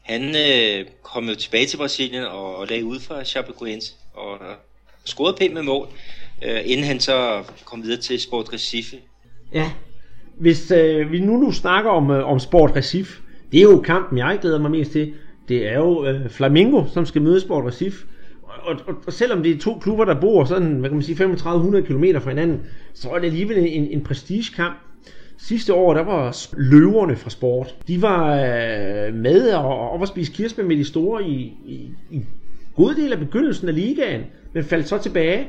[0.02, 4.56] han øh, kom jo tilbage til Brasilien og, og lagde ud fra Chapecoense og, og
[5.04, 5.88] scorede pænt med mål,
[6.42, 8.96] øh, inden han så kom videre til Sport Recife.
[9.52, 9.70] Ja,
[10.40, 13.22] hvis øh, vi nu nu snakker om, øh, om Sport Recife,
[13.52, 15.12] det er jo kampen, jeg glæder mig mest til.
[15.48, 18.06] Det er jo øh, Flamingo, som skal møde Sport Recife.
[18.42, 21.16] Og, og, og selvom det er to klubber, der bor sådan, hvad kan man sige,
[21.16, 22.60] 3500 km fra hinanden,
[22.94, 24.76] så er det alligevel en, en prestigekamp.
[25.38, 27.74] Sidste år, der var løverne fra sport.
[27.88, 32.20] De var øh, med og, og var spise kirsebær med de store i, i, i
[32.76, 34.22] god del af begyndelsen af ligaen,
[34.52, 35.46] men faldt så tilbage.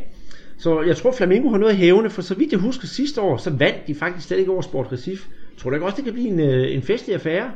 [0.58, 3.38] Så jeg tror, Flamingo har noget hævende, hævne, for så vidt jeg husker sidste år,
[3.38, 5.30] så vandt de faktisk slet ikke over Sport Recife.
[5.58, 7.52] Tror du ikke også, det kan blive en, øh, en festlig affære?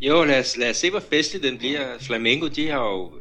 [0.00, 1.80] Jo, lad os, lad os se, hvor festlig den bliver.
[2.00, 3.12] Flamengo, de har jo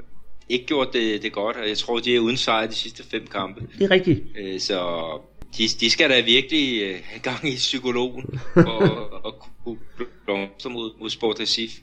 [0.50, 3.28] ikke gjort det, det godt, og jeg tror, de er uden sejr de sidste fem
[3.28, 3.68] kampe.
[3.80, 4.24] Det er rigtigt.
[4.38, 5.10] Øh, så
[5.58, 9.78] de, de skal da virkelig øh, have gang i psykologen og, og kunne
[10.26, 11.82] blomstre mod, mod Sport Recife.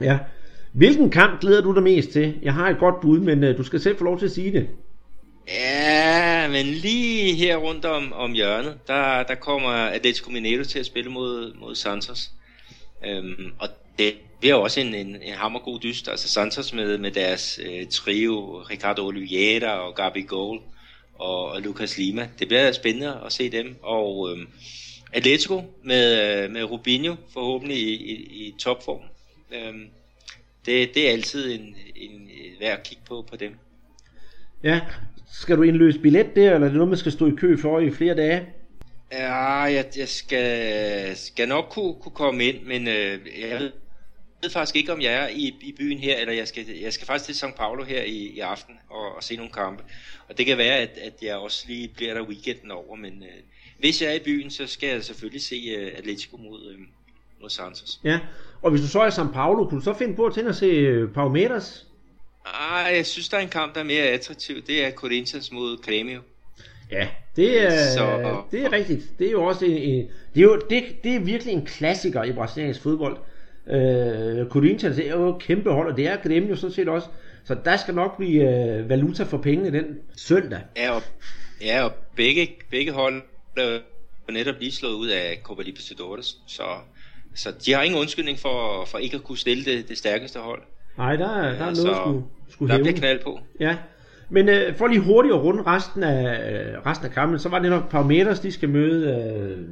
[0.00, 0.18] Ja.
[0.72, 2.34] Hvilken kamp glæder du dig mest til?
[2.42, 4.52] Jeg har et godt bud, men uh, du skal selv få lov til at sige
[4.52, 4.68] det.
[5.48, 10.86] Ja, men lige her rundt om, om hjørnet, der, der kommer Atletico Mineiro til at
[10.86, 12.30] spille mod, mod Santos.
[13.06, 13.68] Øhm, og
[13.98, 16.08] det bliver også en, en, en hammergod dyst.
[16.08, 20.60] Altså Santos med, med deres øh, trio, Ricardo Oliveira og Gabi Gold
[21.18, 22.28] og, og Lucas Lima.
[22.38, 23.76] Det bliver spændende at se dem.
[23.82, 24.46] Og øhm,
[25.12, 28.14] Atletico med, øh, med Rubinho forhåbentlig i, i,
[28.46, 29.02] i topform.
[29.52, 29.88] Øhm,
[30.66, 32.30] det, det er altid en, en,
[32.60, 33.54] værd at kigge på på dem.
[34.62, 34.80] Ja,
[35.32, 37.80] skal du indløse billet der, eller er det noget, man skal stå i kø for
[37.80, 38.46] i flere dage?
[39.12, 43.72] Ja, jeg, jeg skal, skal nok kunne, kunne komme ind, men øh, jeg ved,
[44.42, 47.06] ved faktisk ikke, om jeg er i, i byen her, eller jeg skal, jeg skal
[47.06, 49.82] faktisk til São Paulo her i, i aften og, og se nogle kampe.
[50.28, 53.42] Og det kan være, at, at jeg også lige bliver der weekenden over, men øh,
[53.78, 56.78] hvis jeg er i byen, så skal jeg selvfølgelig se øh, Atletico mod, øh,
[57.40, 58.00] mod Santos.
[58.04, 58.20] Ja,
[58.62, 60.48] og hvis du så er i São Paulo, kunne du så finde på at tænde
[60.48, 61.86] og se øh, Palmeiras?
[62.46, 64.62] Ah, jeg synes, der er en kamp, der er mere attraktiv.
[64.62, 66.22] Det er Corinthians mod Grêmio.
[66.90, 68.42] Ja, det er, så...
[68.50, 69.18] det er rigtigt.
[69.18, 72.24] Det er jo også en, en det, er jo, det, det er virkelig en klassiker
[72.24, 73.16] i brasiliansk fodbold.
[73.70, 77.08] Øh, Corinthians er jo et kæmpe hold, og det er Grêmio sådan set også.
[77.44, 79.84] Så der skal nok blive øh, valuta for pengene den
[80.16, 80.60] søndag.
[80.76, 81.02] Ja, og,
[81.60, 83.22] ja, og begge, begge hold
[83.56, 86.36] er netop lige slået ud af Copa Libertadores.
[86.46, 86.62] Så,
[87.34, 90.62] så de har ingen undskyldning for, for ikke at kunne stille det, det stærkeste hold.
[90.98, 93.40] Nej, der, der er noget, så, skulle, skulle der bliver knald på.
[93.60, 93.76] Ja,
[94.30, 97.58] men øh, for lige hurtigt at runde resten af, øh, resten af kampen, så var
[97.58, 99.08] det nok Palmeiras, de skal møde...
[99.10, 99.68] Øh,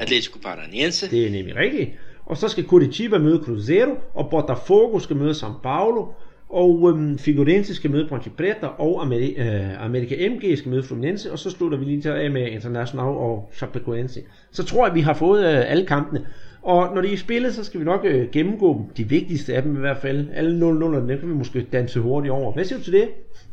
[0.00, 1.10] Atletico Paranaense.
[1.10, 1.90] Det er nemlig rigtigt.
[2.30, 6.06] Og så skal Curitiba møde Cruzeiro, og Botafogo skal møde São Paulo,
[6.48, 11.32] og øhm, Figueirense skal møde Ponte Preta, og Ameri- øh, America MG skal møde Fluminense,
[11.32, 14.22] og så slutter vi lige til af med International og Chapecoense.
[14.52, 16.26] Så tror jeg, vi har fået øh, alle kampene.
[16.62, 18.94] Og når de er spillet, så skal vi nok øh, gennemgå dem.
[18.96, 20.28] De vigtigste af dem i hvert fald.
[20.34, 22.52] Alle 0-0'erne, dem kan vi måske danse hurtigt over.
[22.52, 23.08] Hvad siger du til det?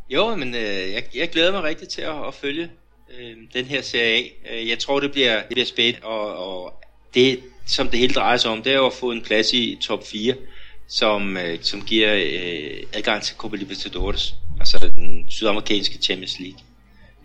[0.10, 2.70] Jo, men øh, jeg, jeg glæder mig rigtig til at, at følge
[3.20, 4.34] øh, den her serie af.
[4.54, 6.74] Øh, jeg tror, det bliver, det bliver spændende, og, og
[7.14, 9.78] det, som det hele drejer sig om, det er jo at få en plads i
[9.82, 10.34] top 4,
[10.88, 16.60] som, øh, som giver øh, adgang til Copa Libertadores, altså den sydamerikanske Champions League.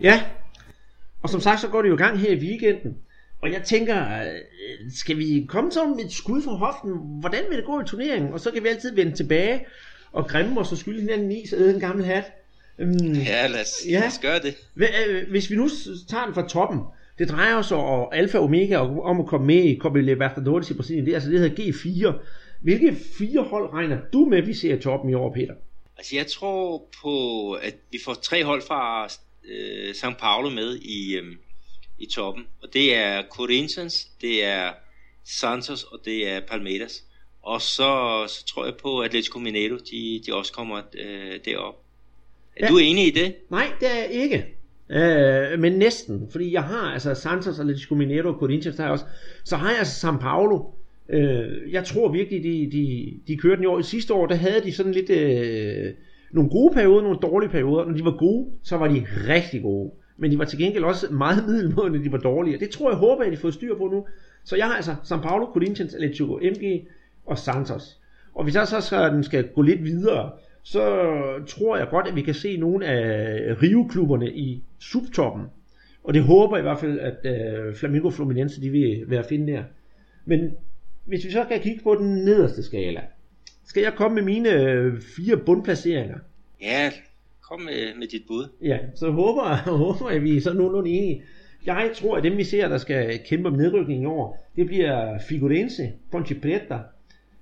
[0.01, 0.23] Ja,
[1.23, 2.97] og som sagt, så går det jo i gang her i weekenden.
[3.41, 6.91] Og jeg tænker, øh, skal vi komme med et skud fra hoften?
[7.19, 8.33] Hvordan vil det gå i turneringen?
[8.33, 9.65] Og så kan vi altid vende tilbage
[10.11, 12.23] og grimme os og skylde hinanden i, så en gammel hat.
[12.79, 13.99] Um, ja, lad os, ja.
[13.99, 14.55] lad os gøre det.
[14.75, 15.69] Øh, hvis vi nu
[16.09, 16.79] tager den fra toppen,
[17.19, 20.73] det drejer sig om alfa og omega om at komme med i Copa Libertadores i
[20.73, 21.05] Brasilien.
[21.05, 22.13] Det er altså det hedder G4.
[22.61, 25.53] Hvilke fire hold regner du med, vi ser i toppen i år, Peter?
[25.97, 29.05] Altså jeg tror på, at vi får tre hold fra
[29.45, 31.35] øh, São Paulo med i, øh,
[31.99, 32.43] i toppen.
[32.61, 34.71] Og det er Corinthians, det er
[35.23, 37.03] Santos og det er Palmeiras.
[37.41, 41.75] Og så, så tror jeg på Atletico Mineiro, de, de også kommer øh, derop.
[42.55, 42.71] Er ja.
[42.71, 43.35] du enig i det?
[43.49, 44.45] Nej, det er jeg ikke.
[44.89, 49.05] Øh, men næsten, fordi jeg har altså Santos, Atletico Mineiro og Corinthians, der også.
[49.43, 50.63] Så har jeg altså São Paulo.
[51.09, 53.79] Øh, jeg tror virkelig, de, de, de kørte den i år.
[53.79, 55.09] I sidste år, der havde de sådan lidt...
[55.09, 55.93] Øh,
[56.33, 57.85] nogle gode perioder, nogle dårlige perioder.
[57.85, 59.91] Når de var gode, så var de rigtig gode.
[60.17, 62.59] Men de var til gengæld også meget middelmåde, når de var dårlige.
[62.59, 64.05] Det tror jeg håber, at de får styr på nu.
[64.43, 66.87] Så jeg har altså São Paulo, Corinthians, Atletico, MG
[67.25, 67.97] og Santos.
[68.35, 70.31] Og hvis jeg så skal, den skal gå lidt videre,
[70.63, 70.83] så
[71.47, 75.45] tror jeg godt, at vi kan se nogle af Rio-klubberne i subtoppen.
[76.03, 79.25] Og det håber jeg i hvert fald, at uh, Flamingo Fluminense de vil være at
[79.25, 79.63] finde der.
[80.25, 80.51] Men
[81.05, 83.01] hvis vi så kan kigge på den nederste skala,
[83.65, 86.17] skal jeg komme med mine øh, fire bundplaceringer?
[86.61, 86.91] Ja,
[87.41, 88.49] kom med, med dit bud.
[88.61, 89.55] Ja, så håber,
[89.85, 91.23] håber jeg, at vi er så nogenlunde enige.
[91.65, 95.19] Jeg tror, at dem vi ser, der skal kæmpe om nedrykning i år, det bliver
[95.29, 96.79] Figurense, Ponte Preta,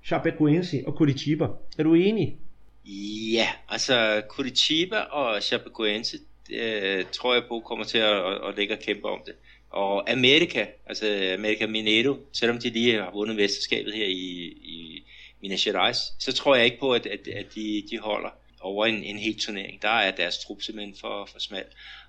[0.04, 1.46] Chapecoense og Curitiba.
[1.78, 2.38] Er du enig?
[2.84, 6.18] Ja, altså Curitiba og Chapecoense,
[6.50, 9.34] øh, tror jeg på kommer til at, at, at ligge og kæmpe om det.
[9.70, 15.02] Og Amerika, altså Amerika Mineiro, selvom de lige har vundet mesterskabet her i, i
[15.42, 18.30] Minas Gerais, så tror jeg ikke på, at, at, at de, de holder
[18.60, 19.82] over en, en hel turnering.
[19.82, 21.64] Der er deres trup simpelthen for, for smal.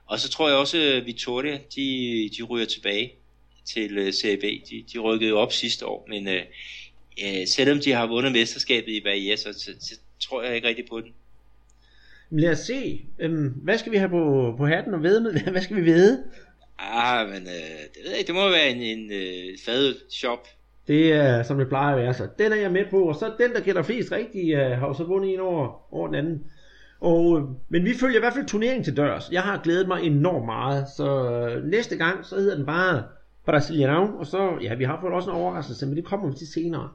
[0.06, 3.14] Og så tror jeg også, øh, at Victoria, de, de ryger tilbage
[3.66, 4.70] til øh, CB.
[4.70, 6.42] De, de rykkede jo op sidste år, men øh,
[7.24, 10.86] øh selvom de har vundet mesterskabet i Bahia, så, så, så tror jeg ikke rigtig
[10.90, 11.12] på den.
[12.30, 13.06] Lad os se.
[13.20, 15.34] Øhm, hvad skal vi have på, på hatten og ved med?
[15.52, 16.24] Hvad skal vi vide?
[16.80, 18.28] Ah, men øh, det ved jeg ikke.
[18.28, 20.48] Det må være en, en øh, fad shop.
[20.88, 22.14] Det er, som det plejer at være.
[22.14, 23.04] Så den er jeg med på.
[23.04, 26.08] Og så den, der gætter flest rigtigt, uh, har jo så vundet en over, over
[26.08, 26.44] den anden.
[27.00, 29.30] Og, øh, men vi følger i hvert fald turneringen til dørs.
[29.32, 30.88] Jeg har glædet mig enormt meget.
[30.98, 33.04] Så øh, næste gang, så hedder den bare
[33.50, 34.20] Brasilianão.
[34.20, 36.90] Og så, ja, vi har fået også en overraskelse, men det kommer vi til senere.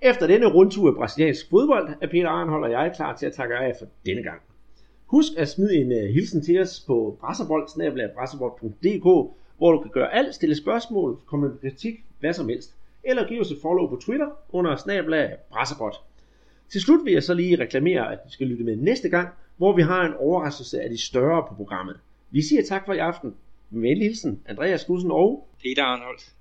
[0.00, 3.56] Efter denne rundtur i brasiliansk fodbold, er Peter Arnhold og jeg klar til at takke
[3.56, 4.40] af for denne gang.
[5.06, 10.34] Husk at smide en uh, hilsen til os på brasserbold.dk, hvor du kan gøre alt,
[10.34, 12.74] stille spørgsmål, komme med kritik, hvad som helst.
[13.04, 15.94] Eller give os et follow på Twitter under snabla brasserbold.
[16.68, 19.76] Til slut vil jeg så lige reklamere, at du skal lytte med næste gang, hvor
[19.76, 21.96] vi har en overraskelse af de større på programmet.
[22.30, 23.34] Vi siger tak for i aften.
[23.70, 26.32] Med hilsen, Andreas Knudsen og Peter Arnholdt.